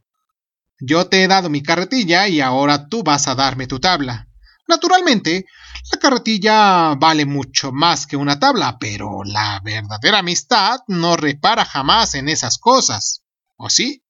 Yo 0.80 1.08
te 1.08 1.24
he 1.24 1.28
dado 1.28 1.50
mi 1.50 1.64
carretilla 1.64 2.28
y 2.28 2.42
ahora 2.42 2.88
tú 2.88 3.04
vas 3.04 3.28
a 3.28 3.36
darme 3.36 3.68
tu 3.68 3.80
tabla. 3.80 4.28
Naturalmente, 4.68 5.46
la 5.92 6.00
carretilla 6.00 6.96
vale 6.96 7.26
mucho 7.26 7.72
más 7.72 8.08
que 8.08 8.18
una 8.18 8.40
tabla, 8.40 8.78
pero 8.80 9.24
la 9.24 9.62
verdadera 9.64 10.20
amistad 10.20 10.80
no 10.88 11.16
repara 11.16 11.66
jamás 11.66 12.16
en 12.16 12.28
esas 12.28 12.58
cosas. 12.58 13.24
¿O 13.56 13.70
sí? 13.70 14.04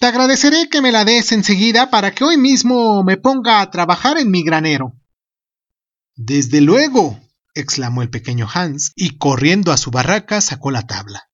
Te 0.00 0.06
agradeceré 0.06 0.68
que 0.70 0.80
me 0.80 0.92
la 0.92 1.04
des 1.04 1.30
enseguida 1.32 1.90
para 1.90 2.14
que 2.14 2.24
hoy 2.24 2.38
mismo 2.38 3.04
me 3.04 3.18
ponga 3.18 3.60
a 3.60 3.70
trabajar 3.70 4.16
en 4.16 4.30
mi 4.30 4.42
granero. 4.42 4.94
Desde 6.16 6.62
luego, 6.62 7.20
exclamó 7.54 8.02
el 8.02 8.10
pequeño 8.10 8.48
Hans, 8.52 8.92
y 8.96 9.18
corriendo 9.18 9.72
a 9.72 9.76
su 9.76 9.90
barraca 9.90 10.40
sacó 10.40 10.70
la 10.70 10.86
tabla. 10.86 11.28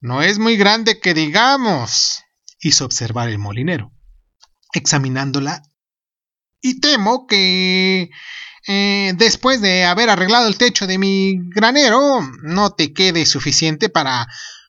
No 0.00 0.22
es 0.22 0.38
muy 0.38 0.56
grande 0.56 1.00
que 1.00 1.14
digamos, 1.14 2.23
hizo 2.68 2.84
observar 2.84 3.28
el 3.28 3.38
molinero, 3.38 3.92
examinándola, 4.72 5.62
y 6.60 6.80
temo 6.80 7.26
que 7.26 8.10
eh, 8.66 9.12
después 9.16 9.60
de 9.60 9.84
haber 9.84 10.08
arreglado 10.08 10.48
el 10.48 10.56
techo 10.56 10.86
de 10.86 10.98
mi 10.98 11.34
granero 11.50 12.20
no 12.42 12.70
te 12.70 12.94
quede 12.94 13.26
suficiente 13.26 13.90
para 13.90 14.26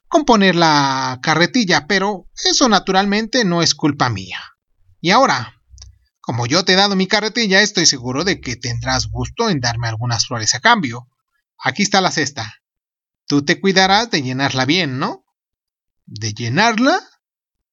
componer 0.08 0.56
la 0.56 1.20
carretilla, 1.24 1.88
pero 1.88 2.30
eso 2.44 2.68
naturalmente 2.68 3.46
no 3.46 3.62
es 3.62 3.76
culpa 3.76 4.10
mía. 4.10 4.40
Y 5.00 5.12
ahora, 5.12 5.62
como 6.20 6.46
yo 6.46 6.66
te 6.66 6.74
he 6.74 6.76
dado 6.76 6.96
mi 6.96 7.08
carretilla, 7.08 7.62
estoy 7.62 7.86
seguro 7.86 8.26
de 8.26 8.42
que 8.42 8.58
tendrás 8.58 9.08
gusto 9.08 9.50
en 9.50 9.62
darme 9.62 9.88
algunas 9.88 10.28
flores 10.28 10.54
a 10.54 10.60
cambio. 10.60 11.08
Aquí 11.58 11.84
está 11.84 12.02
la 12.02 12.12
cesta. 12.12 12.62
Tú 13.28 13.46
te 13.46 13.62
cuidarás 13.62 14.12
de 14.12 14.22
llenarla 14.22 14.66
bien, 14.66 15.00
¿no? 15.00 15.26
¿De 16.06 16.34
llenarla? 16.34 17.00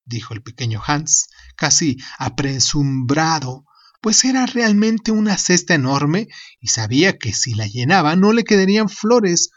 Dijo 0.04 0.35
el 0.35 0.42
pequeño 0.42 0.82
Hans, 0.87 1.28
casi 1.56 1.99
apresumbrado, 2.18 3.64
pues 4.00 4.25
era 4.25 4.47
realmente 4.47 5.12
una 5.12 5.38
cesta 5.38 5.75
enorme 5.75 6.28
y 6.61 6.68
sabía 6.68 7.18
que 7.18 7.32
si 7.32 7.54
la 7.54 7.66
llenaba 7.66 8.16
no 8.16 8.32
le 8.32 8.44
quedarían 8.44 8.88
flores 8.88 9.50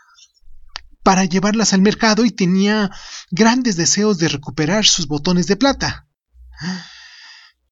para 1.04 1.26
llevarlas 1.26 1.74
al 1.74 1.82
mercado 1.82 2.26
y 2.26 2.32
tenía 2.32 2.90
grandes 3.32 3.76
deseos 3.76 4.18
de 4.18 4.28
recuperar 4.28 4.86
sus 4.86 5.08
botones 5.08 5.48
de 5.48 5.56
plata. 5.56 6.08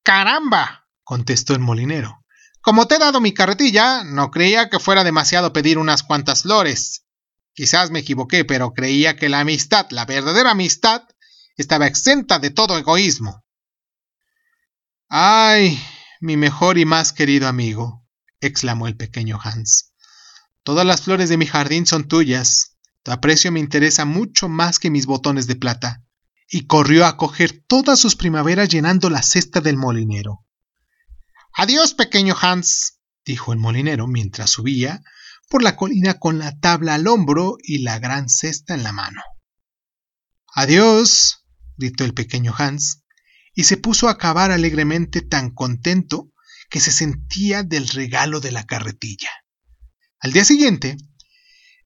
¡Caramba! 0.03 0.88
contestó 1.03 1.53
el 1.53 1.60
molinero. 1.60 2.24
Como 2.62 2.88
te 2.88 2.96
he 2.96 3.00
dado 3.00 3.20
mi 3.20 3.34
carretilla, 3.34 4.03
no 4.03 4.32
creía 4.32 4.70
que 4.70 4.80
fuera 4.80 5.03
demasiado 5.03 5.51
pedir 5.51 5.77
unas 5.77 6.01
cuantas 6.01 6.44
flores. 6.44 7.06
Quizás 7.53 7.92
me 7.92 8.00
equivoqué, 8.00 8.46
pero 8.46 8.74
creía 8.74 9.15
que 9.15 9.30
la 9.30 9.42
amistad, 9.42 9.88
la 9.92 10.06
verdadera 10.06 10.51
amistad, 10.51 11.03
estaba 11.57 11.88
exenta 11.88 12.39
de 12.39 12.50
todo 12.50 12.77
egoísmo. 12.77 13.43
¡Ay! 15.10 15.79
mi 16.22 16.38
mejor 16.38 16.77
y 16.77 16.86
más 16.86 17.12
querido 17.12 17.50
amigo, 17.50 18.07
exclamó 18.39 18.88
el 18.88 18.95
pequeño 18.95 19.39
Hans. 19.43 19.93
Todas 20.63 20.86
las 20.86 21.01
flores 21.01 21.27
de 21.27 21.36
mi 21.36 21.45
jardín 21.45 21.86
son 21.86 22.07
tuyas, 22.07 22.77
tu 23.03 23.12
aprecio 23.12 23.51
me 23.51 23.60
interesa 23.60 24.05
mucho 24.05 24.48
más 24.48 24.79
que 24.79 24.89
mis 24.89 25.05
botones 25.05 25.48
de 25.48 25.57
plata. 25.57 26.01
Y 26.50 26.65
corrió 26.65 27.05
a 27.05 27.17
coger 27.17 27.63
todas 27.67 28.00
sus 28.00 28.15
primaveras 28.15 28.69
llenando 28.69 29.10
la 29.10 29.22
cesta 29.22 29.60
del 29.60 29.75
molinero. 29.75 30.45
Adiós, 31.55 31.93
pequeño 31.93 32.36
Hans, 32.39 33.00
dijo 33.25 33.51
el 33.51 33.60
molinero 33.60 34.07
mientras 34.07 34.51
subía 34.51 35.01
por 35.50 35.62
la 35.62 35.75
colina 35.75 36.19
con 36.19 36.39
la 36.39 36.57
tabla 36.60 36.95
al 36.95 37.07
hombro 37.07 37.57
y 37.62 37.79
la 37.79 38.00
gran 38.00 38.29
cesta 38.29 38.74
en 38.74 38.83
la 38.83 38.93
mano. 38.93 39.22
Adiós, 40.55 41.42
gritó 41.77 42.03
el 42.06 42.13
pequeño 42.13 42.53
Hans, 42.58 43.03
y 43.53 43.65
se 43.65 43.77
puso 43.77 44.10
a 44.10 44.18
cavar 44.18 44.51
alegremente 44.51 45.22
tan 45.22 45.51
contento 45.51 46.32
que 46.70 46.80
se 46.80 46.92
sentía 46.92 47.63
del 47.63 47.88
regalo 47.88 48.39
de 48.39 48.51
la 48.51 48.65
carretilla. 48.65 49.30
Al 50.20 50.32
día 50.32 50.46
siguiente, 50.46 50.98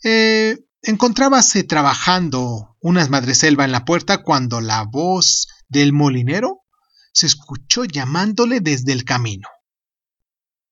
eh, 0.04 0.58
Encontrábase 0.88 1.64
trabajando 1.64 2.78
unas 2.80 3.10
madreselva 3.10 3.66
en 3.66 3.72
la 3.72 3.84
puerta 3.84 4.24
cuando 4.24 4.62
la 4.62 4.84
voz 4.84 5.48
del 5.68 5.92
molinero 5.92 6.62
se 7.12 7.26
escuchó 7.26 7.84
llamándole 7.84 8.62
desde 8.62 8.94
el 8.94 9.04
camino. 9.04 9.50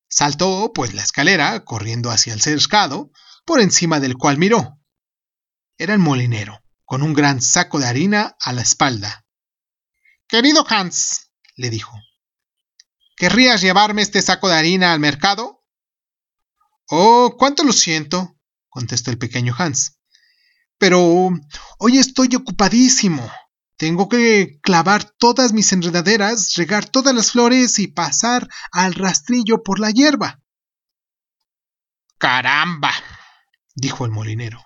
Saltó, 0.08 0.72
pues, 0.74 0.94
la 0.94 1.04
escalera, 1.04 1.66
corriendo 1.66 2.12
hacia 2.12 2.34
el 2.34 2.40
cercado, 2.40 3.12
por 3.46 3.60
encima 3.60 4.00
del 4.00 4.16
cual 4.16 4.38
miró. 4.38 4.80
Era 5.78 5.94
el 5.94 6.00
molinero, 6.00 6.62
con 6.86 7.02
un 7.02 7.14
gran 7.14 7.42
saco 7.42 7.80
de 7.80 7.88
harina 7.88 8.38
a 8.40 8.54
la 8.54 8.62
espalda. 8.62 9.26
Querido 10.28 10.66
Hans, 10.68 11.32
le 11.56 11.70
dijo, 11.70 11.92
¿querrías 13.18 13.62
llevarme 13.62 14.02
este 14.02 14.22
saco 14.22 14.48
de 14.48 14.56
harina 14.56 14.94
al 14.94 15.00
mercado? 15.00 15.64
Oh, 16.88 17.36
cuánto 17.38 17.64
lo 17.64 17.74
siento, 17.74 18.40
contestó 18.70 19.12
el 19.12 19.18
pequeño 19.18 19.54
Hans. 19.58 20.00
Pero 20.78 21.32
hoy 21.80 21.98
estoy 21.98 22.36
ocupadísimo. 22.36 23.32
Tengo 23.78 24.08
que 24.08 24.60
clavar 24.62 25.04
todas 25.04 25.52
mis 25.52 25.74
enredaderas, 25.74 26.54
regar 26.56 26.86
todas 26.86 27.14
las 27.14 27.32
flores 27.32 27.80
y 27.80 27.88
pasar 27.88 28.48
al 28.72 28.94
rastrillo 28.94 29.64
por 29.64 29.80
la 29.80 29.92
hierba. 29.92 30.42
Caramba, 32.18 32.94
dijo 33.76 34.06
el 34.06 34.12
molinero. 34.12 34.64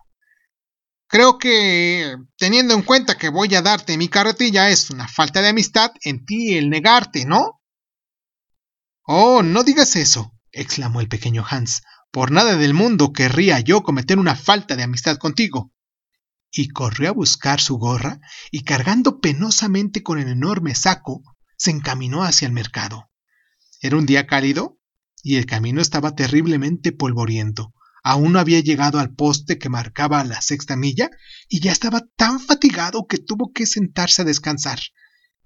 Creo 1.09 1.39
que, 1.39 2.17
teniendo 2.37 2.75
en 2.75 2.83
cuenta 2.83 3.17
que 3.17 3.29
voy 3.29 3.55
a 3.55 3.63
darte 3.63 3.97
mi 3.97 4.09
carretilla, 4.09 4.69
es 4.69 4.91
una 4.91 5.07
falta 5.07 5.41
de 5.41 5.47
amistad 5.47 5.91
en 6.03 6.23
ti 6.23 6.55
el 6.55 6.69
negarte, 6.69 7.25
¿no? 7.25 7.63
Oh, 9.01 9.41
no 9.41 9.63
digas 9.63 9.95
eso, 9.95 10.31
exclamó 10.51 11.01
el 11.01 11.07
pequeño 11.07 11.43
Hans. 11.49 11.81
Por 12.11 12.29
nada 12.29 12.55
del 12.57 12.75
mundo 12.75 13.11
querría 13.11 13.59
yo 13.59 13.81
cometer 13.81 14.19
una 14.19 14.35
falta 14.35 14.75
de 14.75 14.83
amistad 14.83 15.17
contigo 15.17 15.73
y 16.51 16.69
corrió 16.69 17.09
a 17.09 17.13
buscar 17.13 17.59
su 17.59 17.79
gorra 17.79 18.19
y 18.51 18.63
cargando 18.63 19.19
penosamente 19.19 20.03
con 20.03 20.19
el 20.19 20.27
enorme 20.27 20.75
saco, 20.75 21.23
se 21.57 21.71
encaminó 21.71 22.23
hacia 22.23 22.45
el 22.45 22.53
mercado. 22.53 23.09
Era 23.81 23.97
un 23.97 24.05
día 24.05 24.27
cálido 24.27 24.77
y 25.23 25.37
el 25.37 25.47
camino 25.47 25.81
estaba 25.81 26.13
terriblemente 26.13 26.91
polvoriento. 26.91 27.73
Aún 28.09 28.33
no 28.33 28.39
había 28.39 28.59
llegado 28.59 28.97
al 28.97 29.13
poste 29.13 29.59
que 29.59 29.69
marcaba 29.69 30.23
la 30.23 30.41
sexta 30.41 30.75
milla 30.75 31.11
y 31.47 31.59
ya 31.59 31.71
estaba 31.71 32.07
tan 32.15 32.39
fatigado 32.39 33.05
que 33.05 33.19
tuvo 33.19 33.51
que 33.53 33.67
sentarse 33.67 34.23
a 34.23 34.25
descansar. 34.25 34.79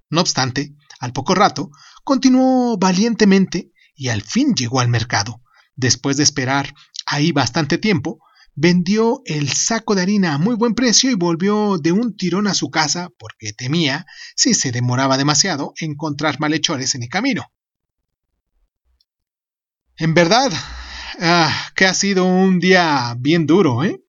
No 0.10 0.22
obstante, 0.22 0.74
al 1.02 1.12
poco 1.12 1.36
rato, 1.36 1.72
continuó 2.06 2.78
valientemente 2.78 3.74
y 3.94 4.08
al 4.08 4.22
fin 4.22 4.56
llegó 4.56 4.80
al 4.80 4.88
mercado. 4.88 5.44
Después 5.76 6.16
de 6.16 6.24
esperar 6.24 6.74
ahí 7.06 7.34
bastante 7.34 7.78
tiempo, 7.78 8.20
vendió 8.56 9.24
el 9.26 9.52
saco 9.52 9.94
de 9.94 10.04
harina 10.04 10.34
a 10.34 10.38
muy 10.38 10.56
buen 10.56 10.74
precio 10.74 11.12
y 11.12 11.16
volvió 11.16 11.78
de 11.80 11.92
un 11.92 12.16
tirón 12.16 12.48
a 12.48 12.54
su 12.54 12.70
casa 12.70 13.10
porque 13.20 13.52
temía, 13.52 14.06
si 14.38 14.54
se 14.54 14.72
demoraba 14.72 15.18
demasiado, 15.18 15.74
encontrar 15.82 16.40
malhechores 16.40 16.96
en 16.96 17.04
el 17.04 17.10
camino. 17.10 17.52
En 19.98 20.14
verdad, 20.14 20.54
ah, 21.20 21.72
que 21.76 21.86
ha 21.86 21.94
sido 21.94 22.26
un 22.26 22.60
día 22.60 23.16
bien 23.20 23.46
duro, 23.46 23.84
¿eh? 23.84 24.02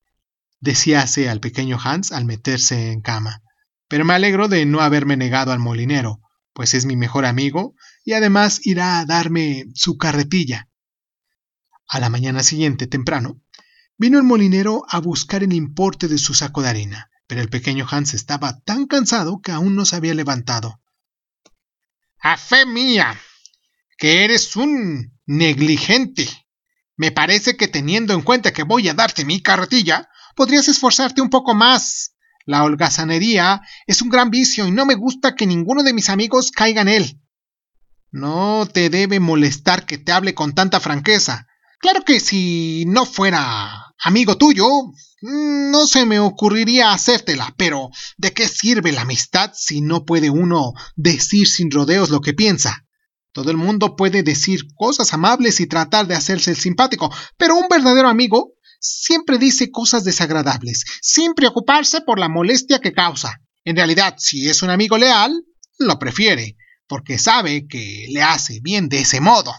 decíase 0.60 1.28
al 1.28 1.40
pequeño 1.40 1.78
Hans 1.82 2.12
al 2.12 2.24
meterse 2.24 2.90
en 2.90 3.00
cama. 3.00 3.42
Pero 3.88 4.04
me 4.04 4.14
alegro 4.14 4.48
de 4.48 4.64
no 4.66 4.80
haberme 4.80 5.16
negado 5.16 5.52
al 5.52 5.58
molinero, 5.58 6.20
pues 6.52 6.74
es 6.74 6.86
mi 6.86 6.96
mejor 6.96 7.26
amigo 7.26 7.74
y 8.04 8.12
además 8.12 8.64
irá 8.66 9.00
a 9.00 9.04
darme 9.04 9.66
su 9.74 9.98
carretilla. 9.98 10.68
A 11.86 12.00
la 12.00 12.08
mañana 12.08 12.42
siguiente, 12.42 12.86
temprano, 12.86 13.42
Vino 13.96 14.18
el 14.18 14.24
molinero 14.24 14.84
a 14.88 14.98
buscar 14.98 15.44
el 15.44 15.52
importe 15.52 16.08
de 16.08 16.18
su 16.18 16.34
saco 16.34 16.62
de 16.62 16.68
harina, 16.68 17.10
pero 17.28 17.40
el 17.40 17.48
pequeño 17.48 17.86
Hans 17.88 18.14
estaba 18.14 18.60
tan 18.60 18.86
cansado 18.86 19.40
que 19.40 19.52
aún 19.52 19.76
no 19.76 19.84
se 19.84 19.96
había 19.96 20.14
levantado. 20.14 20.80
¡A 22.18 22.36
fe 22.36 22.66
mía! 22.66 23.18
que 23.96 24.24
eres 24.24 24.56
un 24.56 25.16
negligente. 25.24 26.28
Me 26.96 27.10
parece 27.10 27.56
que 27.56 27.68
teniendo 27.68 28.14
en 28.14 28.22
cuenta 28.22 28.52
que 28.52 28.62
voy 28.62 28.88
a 28.88 28.94
darte 28.94 29.24
mi 29.24 29.42
carretilla, 29.42 30.08
podrías 30.36 30.68
esforzarte 30.68 31.20
un 31.20 31.30
poco 31.30 31.54
más. 31.54 32.14
La 32.46 32.62
holgazanería 32.62 33.62
es 33.86 34.02
un 34.02 34.10
gran 34.10 34.30
vicio 34.30 34.66
y 34.66 34.70
no 34.70 34.86
me 34.86 34.94
gusta 34.94 35.34
que 35.34 35.46
ninguno 35.46 35.82
de 35.82 35.92
mis 35.92 36.08
amigos 36.08 36.50
caiga 36.50 36.82
en 36.82 36.88
él. 36.88 37.20
No 38.10 38.68
te 38.72 38.90
debe 38.90 39.18
molestar 39.18 39.86
que 39.86 39.98
te 39.98 40.12
hable 40.12 40.34
con 40.34 40.54
tanta 40.54 40.78
franqueza. 40.78 41.48
Claro 41.80 42.04
que 42.04 42.20
si 42.20 42.84
no 42.86 43.06
fuera 43.06 43.92
amigo 43.98 44.36
tuyo, 44.36 44.68
mm, 45.22 45.70
no 45.70 45.86
se 45.86 46.06
me 46.06 46.20
ocurriría 46.20 46.92
hacértela, 46.92 47.54
pero 47.56 47.90
¿de 48.16 48.32
qué 48.32 48.46
sirve 48.46 48.92
la 48.92 49.02
amistad 49.02 49.50
si 49.54 49.80
no 49.80 50.04
puede 50.04 50.30
uno 50.30 50.74
decir 50.94 51.48
sin 51.48 51.70
rodeos 51.70 52.10
lo 52.10 52.20
que 52.20 52.34
piensa? 52.34 52.83
Todo 53.34 53.50
el 53.50 53.56
mundo 53.56 53.96
puede 53.96 54.22
decir 54.22 54.60
cosas 54.76 55.12
amables 55.12 55.58
y 55.58 55.66
tratar 55.66 56.06
de 56.06 56.14
hacerse 56.14 56.52
el 56.52 56.56
simpático, 56.56 57.12
pero 57.36 57.56
un 57.56 57.66
verdadero 57.68 58.08
amigo 58.08 58.52
siempre 58.78 59.38
dice 59.38 59.72
cosas 59.72 60.04
desagradables, 60.04 60.84
sin 61.02 61.34
preocuparse 61.34 62.00
por 62.02 62.20
la 62.20 62.28
molestia 62.28 62.78
que 62.78 62.92
causa. 62.92 63.40
En 63.64 63.74
realidad, 63.74 64.14
si 64.18 64.48
es 64.48 64.62
un 64.62 64.70
amigo 64.70 64.98
leal, 64.98 65.44
lo 65.80 65.98
prefiere, 65.98 66.56
porque 66.86 67.18
sabe 67.18 67.66
que 67.66 68.06
le 68.08 68.22
hace 68.22 68.60
bien 68.62 68.88
de 68.88 69.00
ese 69.00 69.20
modo. 69.20 69.52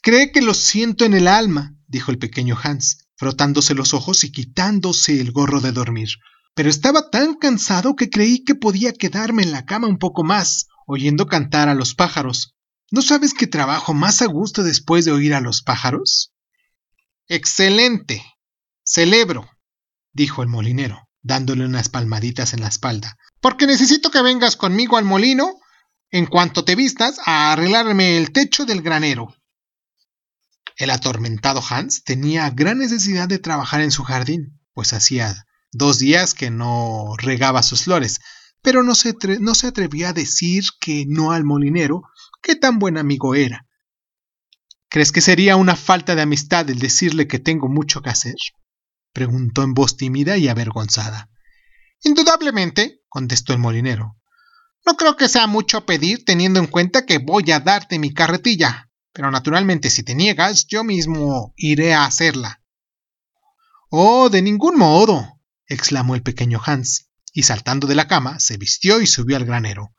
Cree 0.00 0.30
que 0.30 0.40
lo 0.40 0.54
siento 0.54 1.04
en 1.04 1.14
el 1.14 1.26
alma, 1.26 1.74
dijo 1.88 2.12
el 2.12 2.18
pequeño 2.18 2.56
Hans, 2.62 3.08
frotándose 3.16 3.74
los 3.74 3.94
ojos 3.94 4.22
y 4.22 4.30
quitándose 4.30 5.20
el 5.20 5.32
gorro 5.32 5.60
de 5.60 5.72
dormir. 5.72 6.10
pero 6.54 6.70
estaba 6.70 7.10
tan 7.10 7.34
cansado 7.34 7.96
que 7.96 8.08
creí 8.08 8.42
que 8.42 8.54
podía 8.54 8.92
quedarme 8.92 9.42
en 9.42 9.52
la 9.52 9.66
cama 9.66 9.88
un 9.88 9.98
poco 9.98 10.24
más, 10.24 10.68
oyendo 10.86 11.26
cantar 11.26 11.68
a 11.68 11.74
los 11.74 11.94
pájaros. 11.94 12.55
¿No 12.90 13.02
sabes 13.02 13.34
qué 13.34 13.46
trabajo 13.46 13.94
más 13.94 14.22
a 14.22 14.26
gusto 14.26 14.62
después 14.62 15.04
de 15.04 15.12
oír 15.12 15.34
a 15.34 15.40
los 15.40 15.62
pájaros? 15.62 16.32
Excelente. 17.28 18.24
Celebro, 18.84 19.50
dijo 20.12 20.42
el 20.42 20.48
molinero, 20.48 21.08
dándole 21.22 21.64
unas 21.64 21.88
palmaditas 21.88 22.52
en 22.52 22.60
la 22.60 22.68
espalda, 22.68 23.16
porque 23.40 23.66
necesito 23.66 24.10
que 24.10 24.22
vengas 24.22 24.56
conmigo 24.56 24.96
al 24.96 25.04
molino, 25.04 25.58
en 26.10 26.26
cuanto 26.26 26.64
te 26.64 26.76
vistas, 26.76 27.18
a 27.26 27.52
arreglarme 27.52 28.16
el 28.16 28.30
techo 28.30 28.64
del 28.64 28.82
granero. 28.82 29.34
El 30.76 30.90
atormentado 30.90 31.62
Hans 31.68 32.04
tenía 32.04 32.48
gran 32.50 32.78
necesidad 32.78 33.26
de 33.26 33.40
trabajar 33.40 33.80
en 33.80 33.90
su 33.90 34.04
jardín, 34.04 34.60
pues 34.72 34.92
hacía 34.92 35.46
dos 35.72 35.98
días 35.98 36.34
que 36.34 36.50
no 36.50 37.14
regaba 37.18 37.64
sus 37.64 37.84
flores, 37.84 38.20
pero 38.62 38.82
no 38.84 38.94
se, 38.94 39.14
no 39.40 39.54
se 39.54 39.66
atrevió 39.66 40.08
a 40.08 40.12
decir 40.12 40.64
que 40.80 41.06
no 41.08 41.32
al 41.32 41.44
molinero, 41.44 42.02
que 42.46 42.54
tan 42.54 42.78
buen 42.78 42.96
amigo 42.96 43.34
era. 43.34 43.66
¿Crees 44.88 45.10
que 45.10 45.20
sería 45.20 45.56
una 45.56 45.74
falta 45.74 46.14
de 46.14 46.22
amistad 46.22 46.70
el 46.70 46.78
decirle 46.78 47.26
que 47.26 47.40
tengo 47.40 47.68
mucho 47.68 48.02
que 48.02 48.10
hacer? 48.10 48.36
preguntó 49.12 49.64
en 49.64 49.74
voz 49.74 49.96
tímida 49.96 50.36
y 50.36 50.46
avergonzada. 50.46 51.28
Indudablemente, 52.04 53.00
contestó 53.08 53.52
el 53.52 53.58
molinero. 53.58 54.16
No 54.86 54.96
creo 54.96 55.16
que 55.16 55.28
sea 55.28 55.48
mucho 55.48 55.84
pedir 55.86 56.24
teniendo 56.24 56.60
en 56.60 56.68
cuenta 56.68 57.04
que 57.04 57.18
voy 57.18 57.50
a 57.50 57.58
darte 57.58 57.98
mi 57.98 58.14
carretilla, 58.14 58.92
pero 59.12 59.32
naturalmente 59.32 59.90
si 59.90 60.04
te 60.04 60.14
niegas, 60.14 60.66
yo 60.68 60.84
mismo 60.84 61.52
iré 61.56 61.94
a 61.94 62.04
hacerla. 62.04 62.62
Oh, 63.90 64.28
de 64.28 64.40
ningún 64.40 64.78
modo, 64.78 65.40
exclamó 65.66 66.14
el 66.14 66.22
pequeño 66.22 66.60
Hans, 66.64 67.10
y 67.32 67.42
saltando 67.42 67.88
de 67.88 67.96
la 67.96 68.06
cama, 68.06 68.38
se 68.38 68.56
vistió 68.56 69.00
y 69.00 69.08
subió 69.08 69.36
al 69.36 69.46
granero. 69.46 69.94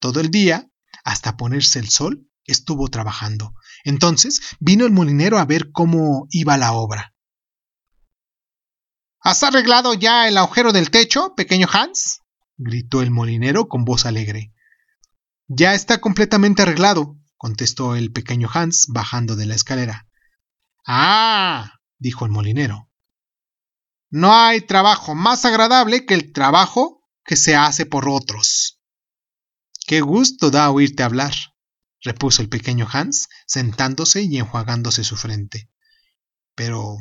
Todo 0.00 0.18
el 0.18 0.32
día, 0.32 0.68
hasta 1.04 1.36
ponerse 1.36 1.78
el 1.78 1.90
sol, 1.90 2.28
estuvo 2.44 2.88
trabajando. 2.88 3.54
Entonces 3.84 4.40
vino 4.58 4.84
el 4.86 4.92
molinero 4.92 5.38
a 5.38 5.44
ver 5.44 5.70
cómo 5.70 6.26
iba 6.30 6.56
la 6.56 6.72
obra. 6.72 7.14
¿Has 9.20 9.42
arreglado 9.42 9.94
ya 9.94 10.28
el 10.28 10.36
agujero 10.36 10.72
del 10.72 10.90
techo, 10.90 11.34
pequeño 11.34 11.66
Hans? 11.72 12.20
gritó 12.56 13.02
el 13.02 13.10
molinero 13.10 13.68
con 13.68 13.84
voz 13.84 14.06
alegre. 14.06 14.52
Ya 15.46 15.74
está 15.74 16.00
completamente 16.00 16.62
arreglado, 16.62 17.16
contestó 17.36 17.96
el 17.96 18.12
pequeño 18.12 18.48
Hans 18.52 18.86
bajando 18.88 19.36
de 19.36 19.46
la 19.46 19.54
escalera. 19.54 20.08
Ah, 20.86 21.72
dijo 21.98 22.24
el 22.24 22.30
molinero. 22.30 22.90
No 24.10 24.34
hay 24.34 24.60
trabajo 24.60 25.14
más 25.14 25.44
agradable 25.44 26.06
que 26.06 26.14
el 26.14 26.32
trabajo 26.32 27.02
que 27.24 27.36
se 27.36 27.56
hace 27.56 27.86
por 27.86 28.08
otros. 28.08 28.73
Qué 29.86 30.00
gusto 30.00 30.50
da 30.50 30.70
oírte 30.70 31.02
hablar, 31.02 31.34
repuso 32.00 32.40
el 32.40 32.48
pequeño 32.48 32.88
Hans, 32.90 33.28
sentándose 33.46 34.22
y 34.22 34.38
enjuagándose 34.38 35.04
su 35.04 35.16
frente. 35.16 35.68
Pero 36.54 36.96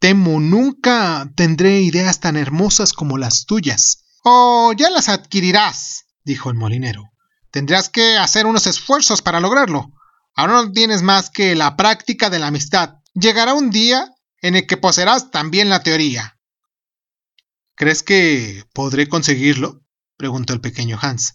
temo 0.00 0.38
nunca 0.38 1.30
tendré 1.34 1.80
ideas 1.80 2.20
tan 2.20 2.36
hermosas 2.36 2.92
como 2.92 3.16
las 3.16 3.46
tuyas. 3.46 4.04
Oh, 4.22 4.74
ya 4.76 4.90
las 4.90 5.08
adquirirás, 5.08 6.04
dijo 6.24 6.50
el 6.50 6.56
molinero. 6.56 7.04
Tendrás 7.50 7.88
que 7.88 8.18
hacer 8.18 8.44
unos 8.44 8.66
esfuerzos 8.66 9.22
para 9.22 9.40
lograrlo. 9.40 9.92
Ahora 10.34 10.54
no 10.54 10.72
tienes 10.72 11.00
más 11.00 11.30
que 11.30 11.54
la 11.54 11.74
práctica 11.76 12.28
de 12.28 12.38
la 12.38 12.48
amistad. 12.48 12.96
Llegará 13.14 13.54
un 13.54 13.70
día 13.70 14.10
en 14.42 14.56
el 14.56 14.66
que 14.66 14.76
poseerás 14.76 15.30
también 15.30 15.70
la 15.70 15.82
teoría. 15.82 16.38
¿Crees 17.76 18.02
que 18.02 18.64
podré 18.74 19.08
conseguirlo? 19.08 19.80
preguntó 20.18 20.52
el 20.52 20.60
pequeño 20.60 20.98
Hans. 21.00 21.34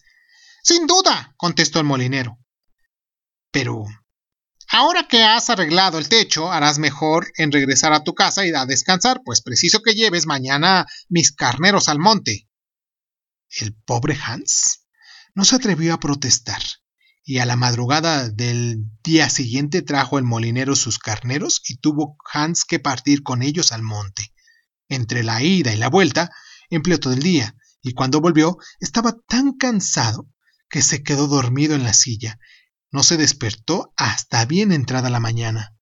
Sin 0.64 0.86
duda, 0.86 1.34
contestó 1.38 1.80
el 1.80 1.86
molinero. 1.86 2.40
Pero 3.52 3.86
ahora 4.70 5.08
que 5.08 5.24
has 5.24 5.50
arreglado 5.50 5.98
el 5.98 6.08
techo, 6.08 6.52
harás 6.52 6.78
mejor 6.78 7.32
en 7.38 7.52
regresar 7.52 7.94
a 7.94 8.04
tu 8.04 8.14
casa 8.14 8.46
y 8.46 8.54
a 8.54 8.66
descansar, 8.66 9.22
pues 9.26 9.42
preciso 9.42 9.82
que 9.82 9.96
lleves 9.96 10.26
mañana 10.26 10.86
mis 11.10 11.32
carneros 11.32 11.90
al 11.90 12.00
monte. 12.00 12.48
El 13.50 13.74
pobre 13.74 14.18
Hans 14.24 14.88
no 15.36 15.46
se 15.46 15.56
atrevió 15.56 15.94
a 15.94 16.00
protestar, 16.00 16.62
y 17.24 17.40
a 17.40 17.46
la 17.46 17.56
madrugada 17.56 18.30
del 18.30 18.78
día 19.04 19.30
siguiente 19.30 19.82
trajo 19.82 20.18
el 20.18 20.24
molinero 20.24 20.76
sus 20.76 21.00
carneros 21.00 21.62
y 21.68 21.78
tuvo 21.78 22.18
Hans 22.32 22.66
que 22.66 22.80
partir 22.80 23.24
con 23.24 23.42
ellos 23.42 23.72
al 23.72 23.82
monte. 23.82 24.34
Entre 24.88 25.24
la 25.24 25.42
ida 25.42 25.74
y 25.74 25.78
la 25.78 25.90
vuelta, 25.90 26.30
empleó 26.70 27.00
todo 27.00 27.14
el 27.14 27.22
día, 27.22 27.56
y 27.82 27.94
cuando 27.94 28.22
volvió 28.22 28.58
estaba 28.80 29.18
tan 29.28 29.54
cansado 29.54 30.31
que 30.72 30.82
se 30.82 31.04
quedó 31.04 31.28
dormido 31.28 31.76
en 31.76 31.84
la 31.84 31.94
silla. 31.94 32.40
No 32.92 33.04
se 33.04 33.18
despertó 33.18 33.94
hasta 33.98 34.46
bien 34.46 34.72
entrada 34.72 35.10
la 35.10 35.20
mañana. 35.20 35.76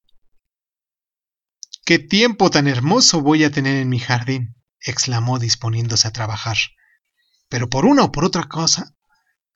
¡Qué 1.86 2.00
tiempo 2.00 2.50
tan 2.50 2.68
hermoso 2.68 3.22
voy 3.22 3.44
a 3.44 3.52
tener 3.52 3.76
en 3.76 3.90
mi 3.90 4.00
jardín! 4.00 4.56
exclamó 4.82 5.40
disponiéndose 5.40 6.08
a 6.08 6.12
trabajar. 6.12 6.58
Pero 7.50 7.70
por 7.70 7.86
una 7.86 8.04
o 8.04 8.12
por 8.12 8.26
otra 8.26 8.44
cosa, 8.44 8.96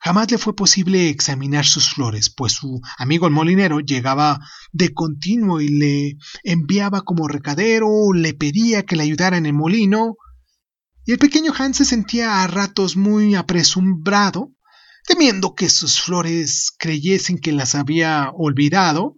Jamás 0.04 0.30
le 0.30 0.36
fue 0.36 0.54
posible 0.54 1.08
examinar 1.08 1.64
sus 1.64 1.94
flores, 1.94 2.28
pues 2.28 2.52
su 2.52 2.78
amigo 2.98 3.26
el 3.26 3.32
molinero 3.32 3.80
llegaba 3.80 4.38
de 4.70 4.92
continuo 4.92 5.62
y 5.62 5.68
le 5.68 6.18
enviaba 6.42 7.00
como 7.00 7.26
recadero, 7.26 8.12
le 8.12 8.34
pedía 8.34 8.84
que 8.84 8.96
le 8.96 9.04
ayudara 9.04 9.38
en 9.38 9.46
el 9.46 9.54
molino, 9.54 10.16
y 11.06 11.12
el 11.12 11.18
pequeño 11.18 11.54
Hans 11.56 11.78
se 11.78 11.86
sentía 11.86 12.42
a 12.42 12.46
ratos 12.46 12.98
muy 12.98 13.34
apresumbrado, 13.34 14.52
temiendo 15.06 15.54
que 15.54 15.68
sus 15.68 16.00
flores 16.00 16.72
creyesen 16.78 17.38
que 17.38 17.52
las 17.52 17.74
había 17.74 18.30
olvidado, 18.34 19.16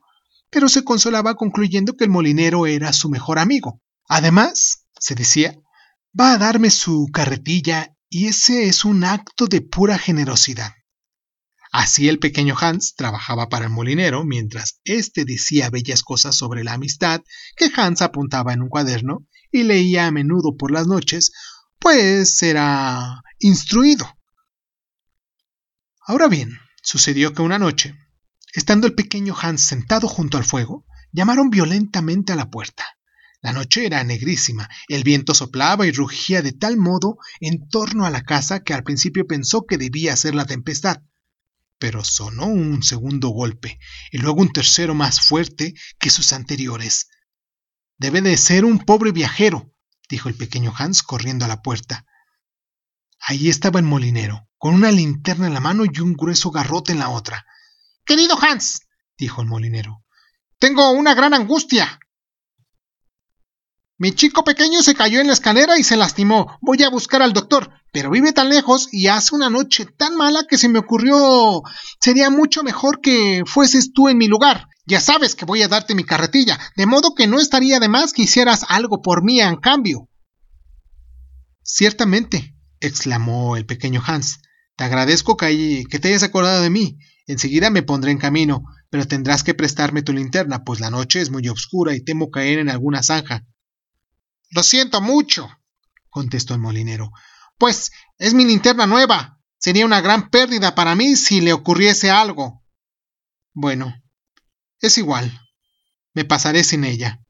pero 0.51 0.69
se 0.69 0.85
consolaba 0.85 1.35
concluyendo 1.35 1.97
que 1.97 2.05
el 2.05 2.11
molinero 2.11 2.67
era 2.67 2.93
su 2.93 3.09
mejor 3.09 3.39
amigo. 3.39 3.81
Además, 4.09 4.87
se 4.99 5.15
decía, 5.15 5.57
va 6.19 6.33
a 6.33 6.39
darme 6.39 6.71
su 6.71 7.09
carretilla 7.13 7.95
y 8.09 8.27
ese 8.29 8.69
es 8.69 8.85
un 8.85 9.05
acto 9.05 9.47
de 9.47 9.61
pura 9.61 9.99
generosidad. 9.99 10.73
Así 11.73 12.09
el 12.09 12.19
pequeño 12.19 12.55
Hans 12.59 12.95
trabajaba 12.95 13.49
para 13.49 13.67
el 13.67 13.73
molinero 13.73 14.25
mientras 14.25 14.81
éste 14.85 15.25
decía 15.25 15.69
bellas 15.69 16.03
cosas 16.03 16.35
sobre 16.35 16.65
la 16.65 16.73
amistad 16.73 17.21
que 17.57 17.71
Hans 17.77 18.03
apuntaba 18.03 18.53
en 18.53 18.63
un 18.63 18.69
cuaderno 18.69 19.27
y 19.53 19.65
leía 19.65 20.07
a 20.07 20.11
menudo 20.11 20.57
por 20.57 20.71
las 20.71 20.87
noches, 20.87 21.33
pues 21.79 22.43
era 22.43 23.23
instruido. 23.39 24.16
Ahora 26.09 26.29
bien, 26.29 26.61
sucedió 26.83 27.33
que 27.33 27.43
una 27.43 27.59
noche, 27.59 27.99
estando 28.53 28.87
el 28.87 28.95
pequeño 28.95 29.35
Hans 29.37 29.63
sentado 29.63 30.07
junto 30.07 30.39
al 30.39 30.45
fuego, 30.45 30.87
llamaron 31.11 31.51
violentamente 31.51 32.33
a 32.33 32.37
la 32.37 32.49
puerta. 32.49 32.85
La 33.43 33.53
noche 33.53 33.87
era 33.87 34.05
negrísima, 34.05 34.69
el 34.87 35.03
viento 35.03 35.35
soplaba 35.35 35.85
y 35.85 35.91
rugía 35.91 36.43
de 36.43 36.53
tal 36.53 36.77
modo 36.77 37.19
en 37.41 37.69
torno 37.69 38.07
a 38.07 38.11
la 38.11 38.23
casa 38.23 38.63
que 38.63 38.73
al 38.73 38.85
principio 38.85 39.27
pensó 39.27 39.67
que 39.67 39.79
debía 39.79 40.17
ser 40.17 40.37
la 40.37 40.47
tempestad. 40.47 41.03
Pero 41.79 42.05
sonó 42.05 42.47
un 42.47 42.85
segundo 42.85 43.31
golpe, 43.31 43.81
y 44.13 44.19
luego 44.19 44.43
un 44.43 44.53
tercero 44.53 44.95
más 44.95 45.21
fuerte 45.21 45.75
que 45.99 46.11
sus 46.11 46.33
anteriores. 46.33 47.09
Debe 47.99 48.21
de 48.21 48.37
ser 48.37 48.65
un 48.65 48.79
pobre 48.79 49.11
viajero, 49.11 49.73
dijo 50.09 50.29
el 50.29 50.37
pequeño 50.37 50.73
Hans 50.79 51.03
corriendo 51.03 51.45
a 51.47 51.49
la 51.49 51.63
puerta. 51.63 52.07
Allí 53.19 53.49
estaba 53.49 53.81
el 53.81 53.87
molinero, 53.87 54.46
con 54.67 54.75
una 54.75 54.91
linterna 54.91 55.47
en 55.47 55.55
la 55.55 55.61
mano 55.61 55.85
y 55.85 56.01
un 56.01 56.15
grueso 56.15 56.51
garrote 56.51 56.91
en 56.91 56.99
la 56.99 57.11
otra. 57.11 57.47
Querido 58.05 58.37
Hans, 58.37 58.81
dijo 59.17 59.41
el 59.41 59.47
molinero, 59.47 60.03
tengo 60.59 60.91
una 60.91 61.15
gran 61.15 61.35
angustia. 61.35 62.01
Mi 63.97 64.11
chico 64.11 64.43
pequeño 64.43 64.83
se 64.83 64.97
cayó 64.97 65.21
en 65.21 65.29
la 65.29 65.35
escalera 65.35 65.79
y 65.79 65.85
se 65.85 65.97
lastimó. 65.97 66.59
Voy 66.61 66.83
a 66.83 66.91
buscar 66.91 67.23
al 67.23 67.33
doctor, 67.33 67.71
pero 67.93 68.11
vive 68.11 68.33
tan 68.33 68.49
lejos 68.49 68.89
y 68.91 69.07
hace 69.07 69.37
una 69.37 69.51
noche 69.51 69.87
tan 69.87 70.17
mala 70.17 70.49
que 70.51 70.59
se 70.59 70.69
me 70.69 70.81
ocurrió 70.81 71.63
sería 72.01 72.29
mucho 72.31 72.65
mejor 72.65 73.01
que 73.01 73.45
fueses 73.47 73.93
tú 73.93 74.09
en 74.09 74.19
mi 74.19 74.27
lugar. 74.27 74.67
Ya 74.85 74.99
sabes 74.99 75.37
que 75.37 75.45
voy 75.45 75.63
a 75.63 75.69
darte 75.69 75.95
mi 75.95 76.03
carretilla, 76.03 76.59
de 76.75 76.87
modo 76.87 77.15
que 77.15 77.29
no 77.29 77.39
estaría 77.39 77.79
de 77.79 77.89
más 77.89 78.13
que 78.13 78.23
hicieras 78.23 78.65
algo 78.69 79.01
por 79.01 79.23
mí 79.23 79.41
en 79.41 79.61
cambio. 79.61 80.09
Ciertamente, 81.63 82.57
exclamó 82.81 83.57
el 83.57 83.65
pequeño 83.65 84.03
Hans. 84.05 84.41
Te 84.77 84.85
agradezco 84.85 85.37
que, 85.37 85.85
que 85.91 85.99
te 85.99 86.09
hayas 86.09 86.23
acordado 86.23 86.63
de 86.63 86.71
mí. 86.71 86.99
Enseguida 87.27 87.71
me 87.71 87.83
pondré 87.83 88.13
en 88.13 88.19
camino, 88.19 88.65
pero 88.91 89.07
tendrás 89.07 89.43
que 89.43 89.55
prestarme 89.55 90.03
tu 90.03 90.13
linterna, 90.13 90.65
pues 90.65 90.81
la 90.81 90.91
noche 90.91 91.21
es 91.21 91.31
muy 91.31 91.49
oscura 91.49 91.95
y 91.95 92.05
temo 92.05 92.31
caer 92.31 92.59
en 92.59 92.71
alguna 92.71 93.03
zanja. 93.03 93.45
Lo 94.51 94.63
siento 94.63 95.01
mucho, 95.01 95.49
contestó 96.09 96.55
el 96.55 96.61
molinero, 96.61 97.11
pues 97.59 97.91
es 98.19 98.35
mi 98.35 98.45
linterna 98.45 98.87
nueva. 98.87 99.41
Sería 99.59 99.87
una 99.87 100.01
gran 100.01 100.31
pérdida 100.31 100.75
para 100.75 100.95
mí 100.95 101.17
si 101.17 101.41
le 101.41 101.53
ocurriese 101.53 102.11
algo. 102.11 102.63
Bueno, 103.53 103.95
es 104.81 104.99
igual. 104.99 105.41
Me 106.15 106.25
pasaré 106.25 106.63
sin 106.63 106.85
ella, 106.85 107.23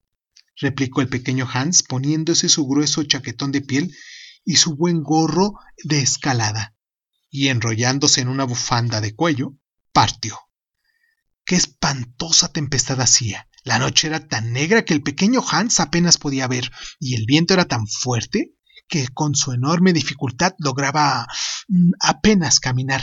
replicó 0.61 1.01
el 1.01 1.09
pequeño 1.09 1.49
Hans, 1.53 1.83
poniéndose 1.83 2.49
su 2.49 2.67
grueso 2.67 3.03
chaquetón 3.05 3.53
de 3.53 3.63
piel 3.63 3.97
y 4.45 4.57
su 4.57 4.77
buen 4.77 5.03
gorro 5.03 5.55
de 5.83 6.01
escalada, 6.01 6.76
y 7.37 7.51
enrollándose 7.51 8.23
en 8.23 8.29
una 8.29 8.45
bufanda 8.45 9.03
de 9.03 9.15
cuello, 9.15 9.59
partió. 9.93 10.39
Qué 11.45 11.55
espantosa 11.55 12.49
tempestad 12.49 12.99
hacía. 13.03 13.47
La 13.63 13.79
noche 13.79 14.07
era 14.07 14.27
tan 14.27 14.55
negra 14.55 14.87
que 14.87 14.95
el 14.95 15.03
pequeño 15.03 15.45
Hans 15.47 15.81
apenas 15.81 16.17
podía 16.17 16.49
ver, 16.49 16.73
y 16.99 17.15
el 17.15 17.27
viento 17.27 17.53
era 17.53 17.67
tan 17.67 17.87
fuerte 17.89 18.55
que 18.89 19.09
con 19.09 19.35
su 19.35 19.53
enorme 19.53 19.93
dificultad 19.93 20.55
lograba 20.57 21.27
mm, 21.69 21.91
apenas 22.01 22.59
caminar. 22.59 23.03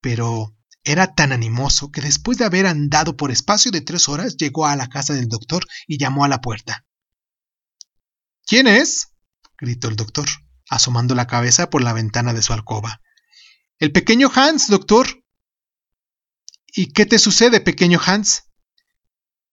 Pero 0.00 0.56
era 0.82 1.14
tan 1.14 1.30
animoso 1.30 1.92
que 1.92 2.00
después 2.00 2.38
de 2.38 2.46
haber 2.46 2.66
andado 2.66 3.16
por 3.16 3.30
espacio 3.30 3.70
de 3.70 3.82
tres 3.82 4.08
horas 4.08 4.36
llegó 4.36 4.66
a 4.66 4.74
la 4.74 4.88
casa 4.88 5.14
del 5.14 5.28
doctor 5.28 5.64
y 5.86 5.98
llamó 5.98 6.24
a 6.24 6.28
la 6.28 6.40
puerta. 6.40 6.86
¿Quién 8.46 8.66
es? 8.66 9.12
gritó 9.58 9.86
el 9.86 9.94
doctor, 9.94 10.26
asomando 10.68 11.14
la 11.14 11.28
cabeza 11.28 11.70
por 11.70 11.84
la 11.84 11.92
ventana 11.92 12.32
de 12.32 12.42
su 12.42 12.52
alcoba. 12.52 13.00
El 13.84 13.92
pequeño 13.92 14.30
Hans, 14.34 14.68
doctor. 14.68 15.06
¿Y 16.74 16.94
qué 16.94 17.04
te 17.04 17.18
sucede, 17.18 17.60
pequeño 17.60 18.00
Hans? 18.02 18.44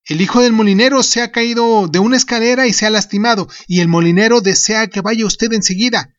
El 0.06 0.22
hijo 0.22 0.40
del 0.42 0.54
molinero 0.54 1.04
se 1.04 1.22
ha 1.22 1.34
caído 1.34 1.90
de 1.90 2.00
una 2.00 2.16
escalera 2.16 2.66
y 2.66 2.72
se 2.72 2.86
ha 2.86 2.90
lastimado, 2.90 3.50
y 3.68 3.82
el 3.82 3.90
molinero 3.90 4.40
desea 4.40 4.88
que 4.88 5.02
vaya 5.02 5.26
usted 5.26 5.52
enseguida. 5.52 6.16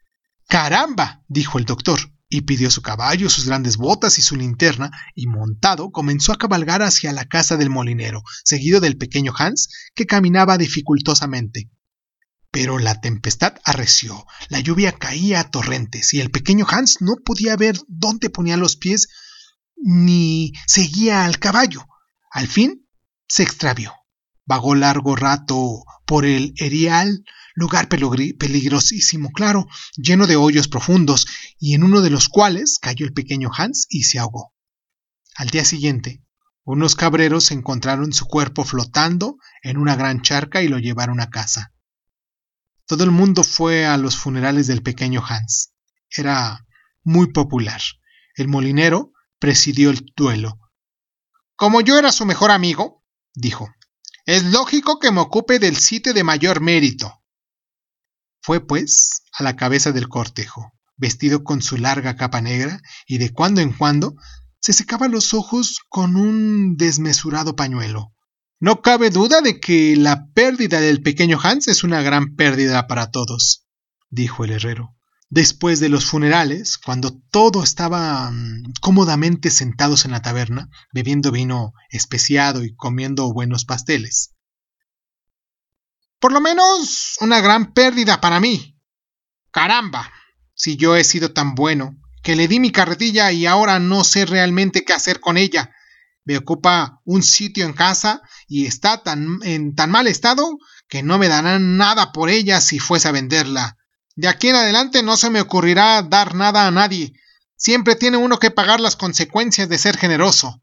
¡Caramba! 0.46 1.24
dijo 1.26 1.58
el 1.58 1.64
doctor, 1.64 2.12
y 2.28 2.42
pidió 2.42 2.70
su 2.70 2.82
caballo, 2.82 3.30
sus 3.30 3.46
grandes 3.46 3.78
botas 3.78 4.18
y 4.18 4.20
su 4.20 4.36
linterna, 4.36 4.90
y 5.14 5.26
montado 5.26 5.90
comenzó 5.90 6.32
a 6.32 6.36
cabalgar 6.36 6.82
hacia 6.82 7.14
la 7.14 7.24
casa 7.24 7.56
del 7.56 7.70
molinero, 7.70 8.22
seguido 8.44 8.80
del 8.80 8.98
pequeño 8.98 9.32
Hans, 9.34 9.70
que 9.94 10.04
caminaba 10.04 10.58
dificultosamente. 10.58 11.70
Pero 12.52 12.78
la 12.78 13.00
tempestad 13.00 13.54
arreció, 13.64 14.26
la 14.50 14.60
lluvia 14.60 14.92
caía 14.92 15.40
a 15.40 15.50
torrentes, 15.50 16.12
y 16.12 16.20
el 16.20 16.30
pequeño 16.30 16.66
Hans 16.68 17.00
no 17.00 17.16
podía 17.24 17.56
ver 17.56 17.78
dónde 17.88 18.30
ponía 18.30 18.56
los 18.56 18.76
pies 18.76 19.08
ni 19.74 20.52
seguía 20.66 21.24
al 21.24 21.38
caballo. 21.38 21.86
Al 22.30 22.46
fin 22.46 22.86
se 23.26 23.42
extravió. 23.42 23.94
Vagó 24.44 24.74
largo 24.74 25.16
rato 25.16 25.82
por 26.04 26.26
el 26.26 26.52
erial, 26.56 27.24
lugar 27.54 27.88
peligrosísimo, 27.88 29.30
claro, 29.32 29.66
lleno 29.96 30.26
de 30.26 30.36
hoyos 30.36 30.68
profundos, 30.68 31.26
y 31.58 31.74
en 31.74 31.84
uno 31.84 32.02
de 32.02 32.10
los 32.10 32.28
cuales 32.28 32.78
cayó 32.78 33.06
el 33.06 33.14
pequeño 33.14 33.50
Hans 33.56 33.86
y 33.88 34.02
se 34.02 34.18
ahogó. 34.18 34.52
Al 35.36 35.48
día 35.48 35.64
siguiente, 35.64 36.22
unos 36.64 36.96
cabreros 36.96 37.50
encontraron 37.50 38.12
su 38.12 38.26
cuerpo 38.26 38.64
flotando 38.64 39.38
en 39.62 39.78
una 39.78 39.96
gran 39.96 40.20
charca 40.20 40.62
y 40.62 40.68
lo 40.68 40.78
llevaron 40.78 41.18
a 41.20 41.30
casa. 41.30 41.71
Todo 42.86 43.04
el 43.04 43.10
mundo 43.10 43.44
fue 43.44 43.86
a 43.86 43.96
los 43.96 44.16
funerales 44.16 44.66
del 44.66 44.82
pequeño 44.82 45.22
Hans. 45.26 45.72
Era 46.10 46.66
muy 47.02 47.32
popular. 47.32 47.80
El 48.36 48.48
molinero 48.48 49.12
presidió 49.38 49.90
el 49.90 50.12
duelo. 50.16 50.58
Como 51.56 51.80
yo 51.80 51.98
era 51.98 52.12
su 52.12 52.26
mejor 52.26 52.50
amigo, 52.50 53.04
dijo, 53.34 53.68
es 54.26 54.44
lógico 54.44 54.98
que 54.98 55.10
me 55.10 55.20
ocupe 55.20 55.58
del 55.58 55.76
sitio 55.76 56.14
de 56.14 56.24
mayor 56.24 56.60
mérito. 56.60 57.22
Fue, 58.40 58.64
pues, 58.64 59.22
a 59.32 59.42
la 59.42 59.56
cabeza 59.56 59.92
del 59.92 60.08
cortejo, 60.08 60.72
vestido 60.96 61.44
con 61.44 61.62
su 61.62 61.76
larga 61.76 62.16
capa 62.16 62.40
negra, 62.40 62.80
y 63.06 63.18
de 63.18 63.32
cuando 63.32 63.60
en 63.60 63.72
cuando 63.72 64.14
se 64.60 64.72
secaba 64.72 65.08
los 65.08 65.34
ojos 65.34 65.80
con 65.88 66.16
un 66.16 66.76
desmesurado 66.76 67.56
pañuelo. 67.56 68.11
No 68.62 68.80
cabe 68.80 69.10
duda 69.10 69.40
de 69.40 69.58
que 69.58 69.96
la 69.96 70.28
pérdida 70.34 70.80
del 70.80 71.02
pequeño 71.02 71.36
Hans 71.42 71.66
es 71.66 71.82
una 71.82 72.00
gran 72.00 72.36
pérdida 72.36 72.86
para 72.86 73.10
todos, 73.10 73.66
dijo 74.08 74.44
el 74.44 74.52
herrero. 74.52 74.94
Después 75.30 75.80
de 75.80 75.88
los 75.88 76.04
funerales, 76.04 76.78
cuando 76.78 77.20
todo 77.32 77.64
estaba 77.64 78.30
mm, 78.30 78.74
cómodamente 78.80 79.50
sentados 79.50 80.04
en 80.04 80.12
la 80.12 80.22
taberna, 80.22 80.70
bebiendo 80.92 81.32
vino 81.32 81.72
especiado 81.90 82.62
y 82.62 82.72
comiendo 82.76 83.32
buenos 83.32 83.64
pasteles. 83.64 84.36
Por 86.20 86.30
lo 86.30 86.40
menos 86.40 87.16
una 87.20 87.40
gran 87.40 87.72
pérdida 87.72 88.20
para 88.20 88.38
mí. 88.38 88.78
Caramba, 89.50 90.12
si 90.54 90.76
yo 90.76 90.94
he 90.94 91.02
sido 91.02 91.32
tan 91.32 91.56
bueno, 91.56 91.96
que 92.22 92.36
le 92.36 92.46
di 92.46 92.60
mi 92.60 92.70
carretilla 92.70 93.32
y 93.32 93.44
ahora 93.44 93.80
no 93.80 94.04
sé 94.04 94.24
realmente 94.24 94.84
qué 94.84 94.92
hacer 94.92 95.18
con 95.18 95.36
ella 95.36 95.72
me 96.24 96.36
ocupa 96.36 97.00
un 97.04 97.22
sitio 97.22 97.64
en 97.64 97.72
casa 97.72 98.22
y 98.46 98.66
está 98.66 99.02
tan, 99.02 99.40
en 99.42 99.74
tan 99.74 99.90
mal 99.90 100.06
estado 100.06 100.58
que 100.88 101.02
no 101.02 101.18
me 101.18 101.28
darán 101.28 101.76
nada 101.76 102.12
por 102.12 102.30
ella 102.30 102.60
si 102.60 102.78
fuese 102.78 103.08
a 103.08 103.12
venderla. 103.12 103.78
De 104.14 104.28
aquí 104.28 104.48
en 104.48 104.56
adelante 104.56 105.02
no 105.02 105.16
se 105.16 105.30
me 105.30 105.40
ocurrirá 105.40 106.02
dar 106.02 106.34
nada 106.34 106.66
a 106.66 106.70
nadie. 106.70 107.14
Siempre 107.56 107.96
tiene 107.96 108.16
uno 108.16 108.38
que 108.38 108.50
pagar 108.50 108.80
las 108.80 108.96
consecuencias 108.96 109.68
de 109.68 109.78
ser 109.78 109.96
generoso. 109.96 110.62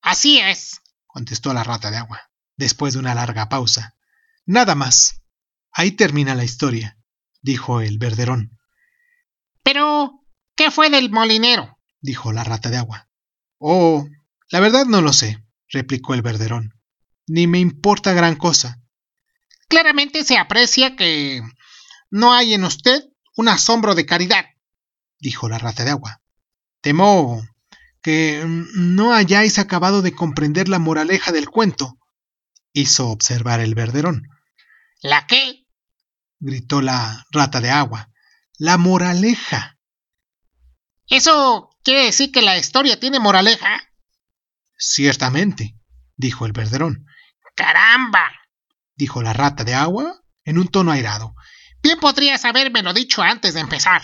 Así 0.00 0.38
es, 0.38 0.80
contestó 1.06 1.52
la 1.52 1.64
rata 1.64 1.90
de 1.90 1.98
agua, 1.98 2.30
después 2.56 2.94
de 2.94 3.00
una 3.00 3.14
larga 3.14 3.48
pausa. 3.48 3.96
Nada 4.46 4.74
más. 4.74 5.22
Ahí 5.72 5.92
termina 5.92 6.34
la 6.34 6.44
historia, 6.44 6.98
dijo 7.42 7.80
el 7.80 7.98
verderón. 7.98 8.58
Pero, 9.62 10.24
¿qué 10.56 10.70
fue 10.70 10.90
del 10.90 11.10
molinero? 11.10 11.78
dijo 12.00 12.32
la 12.32 12.44
rata 12.44 12.70
de 12.70 12.78
agua. 12.78 13.08
Oh, 13.58 14.06
la 14.50 14.60
verdad 14.60 14.86
no 14.86 15.00
lo 15.00 15.12
sé, 15.12 15.44
replicó 15.68 16.14
el 16.14 16.22
verderón. 16.22 16.74
Ni 17.26 17.46
me 17.46 17.60
importa 17.60 18.12
gran 18.12 18.36
cosa. 18.36 18.80
Claramente 19.68 20.24
se 20.24 20.36
aprecia 20.36 20.96
que 20.96 21.40
no 22.10 22.32
hay 22.34 22.54
en 22.54 22.64
usted 22.64 23.04
un 23.36 23.48
asombro 23.48 23.94
de 23.94 24.06
caridad, 24.06 24.44
dijo 25.18 25.48
la 25.48 25.58
rata 25.58 25.84
de 25.84 25.90
agua. 25.90 26.20
Temo 26.80 27.42
que 28.02 28.42
no 28.74 29.12
hayáis 29.12 29.58
acabado 29.58 30.02
de 30.02 30.12
comprender 30.12 30.68
la 30.68 30.78
moraleja 30.78 31.30
del 31.30 31.48
cuento, 31.48 31.98
hizo 32.72 33.10
observar 33.10 33.60
el 33.60 33.74
verderón. 33.74 34.28
¿La 35.02 35.26
qué? 35.26 35.66
gritó 36.40 36.80
la 36.80 37.26
rata 37.30 37.60
de 37.60 37.70
agua. 37.70 38.10
La 38.58 38.78
moraleja. 38.78 39.78
¿Eso 41.06 41.70
quiere 41.82 42.06
decir 42.06 42.32
que 42.32 42.42
la 42.42 42.58
historia 42.58 42.98
tiene 42.98 43.18
moraleja? 43.18 43.89
Ciertamente, 44.82 45.76
dijo 46.16 46.46
el 46.46 46.52
verderón. 46.52 47.06
¡Caramba! 47.54 48.32
dijo 48.96 49.22
la 49.22 49.34
rata 49.34 49.62
de 49.62 49.74
agua 49.74 50.22
en 50.42 50.58
un 50.58 50.68
tono 50.68 50.90
airado. 50.90 51.34
Bien 51.82 52.00
podrías 52.00 52.46
habérmelo 52.46 52.94
dicho 52.94 53.20
antes 53.22 53.52
de 53.52 53.60
empezar. 53.60 54.02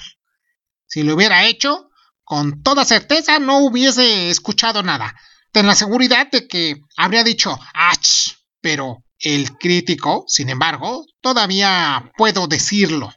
Si 0.86 1.02
lo 1.02 1.14
hubiera 1.14 1.46
hecho, 1.46 1.88
con 2.24 2.62
toda 2.62 2.84
certeza 2.84 3.38
no 3.38 3.60
hubiese 3.60 4.28
escuchado 4.28 4.82
nada. 4.82 5.18
Ten 5.50 5.66
la 5.66 5.74
seguridad 5.74 6.30
de 6.30 6.46
que 6.46 6.82
habría 6.98 7.24
dicho 7.24 7.58
¡Ach! 7.72 8.34
Pero 8.60 9.02
el 9.18 9.56
crítico, 9.56 10.26
sin 10.28 10.50
embargo, 10.50 11.06
todavía 11.22 12.12
puedo 12.18 12.48
decirlo. 12.48 13.14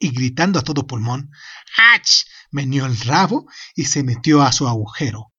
Y 0.00 0.10
gritando 0.10 0.58
a 0.58 0.62
todo 0.62 0.86
pulmón, 0.88 1.30
¡Ach! 1.94 2.24
meneó 2.50 2.86
el 2.86 2.98
rabo 3.02 3.46
y 3.76 3.84
se 3.84 4.02
metió 4.02 4.42
a 4.42 4.50
su 4.50 4.66
agujero. 4.66 5.32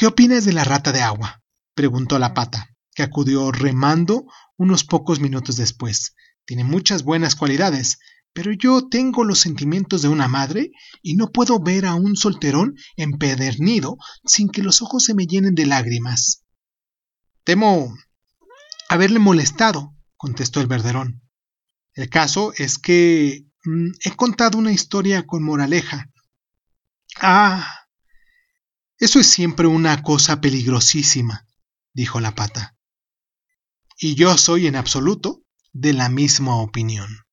¿Qué 0.00 0.06
opinas 0.06 0.46
de 0.46 0.54
la 0.54 0.64
rata 0.64 0.92
de 0.92 1.02
agua? 1.02 1.42
preguntó 1.74 2.18
la 2.18 2.32
pata, 2.32 2.74
que 2.94 3.02
acudió 3.02 3.52
remando 3.52 4.24
unos 4.56 4.82
pocos 4.82 5.20
minutos 5.20 5.56
después. 5.56 6.14
Tiene 6.46 6.64
muchas 6.64 7.04
buenas 7.04 7.36
cualidades, 7.36 7.98
pero 8.32 8.50
yo 8.50 8.88
tengo 8.88 9.24
los 9.24 9.40
sentimientos 9.40 10.00
de 10.00 10.08
una 10.08 10.26
madre 10.26 10.70
y 11.02 11.16
no 11.16 11.30
puedo 11.32 11.60
ver 11.60 11.84
a 11.84 11.96
un 11.96 12.16
solterón 12.16 12.76
empedernido 12.96 13.98
sin 14.24 14.48
que 14.48 14.62
los 14.62 14.80
ojos 14.80 15.04
se 15.04 15.12
me 15.12 15.26
llenen 15.26 15.54
de 15.54 15.66
lágrimas. 15.66 16.46
Temo 17.44 17.94
haberle 18.88 19.18
molestado, 19.18 19.94
contestó 20.16 20.62
el 20.62 20.66
verderón. 20.66 21.20
El 21.92 22.08
caso 22.08 22.54
es 22.56 22.78
que 22.78 23.44
mm, 23.64 23.90
he 24.02 24.16
contado 24.16 24.56
una 24.56 24.72
historia 24.72 25.26
con 25.26 25.42
moraleja. 25.42 26.08
Ah, 27.20 27.79
eso 29.00 29.18
es 29.18 29.26
siempre 29.26 29.66
una 29.66 30.02
cosa 30.02 30.40
peligrosísima, 30.42 31.46
dijo 31.94 32.20
la 32.20 32.34
pata. 32.34 32.76
Y 33.98 34.14
yo 34.14 34.36
soy 34.36 34.66
en 34.66 34.76
absoluto 34.76 35.42
de 35.72 35.94
la 35.94 36.10
misma 36.10 36.56
opinión. 36.56 37.26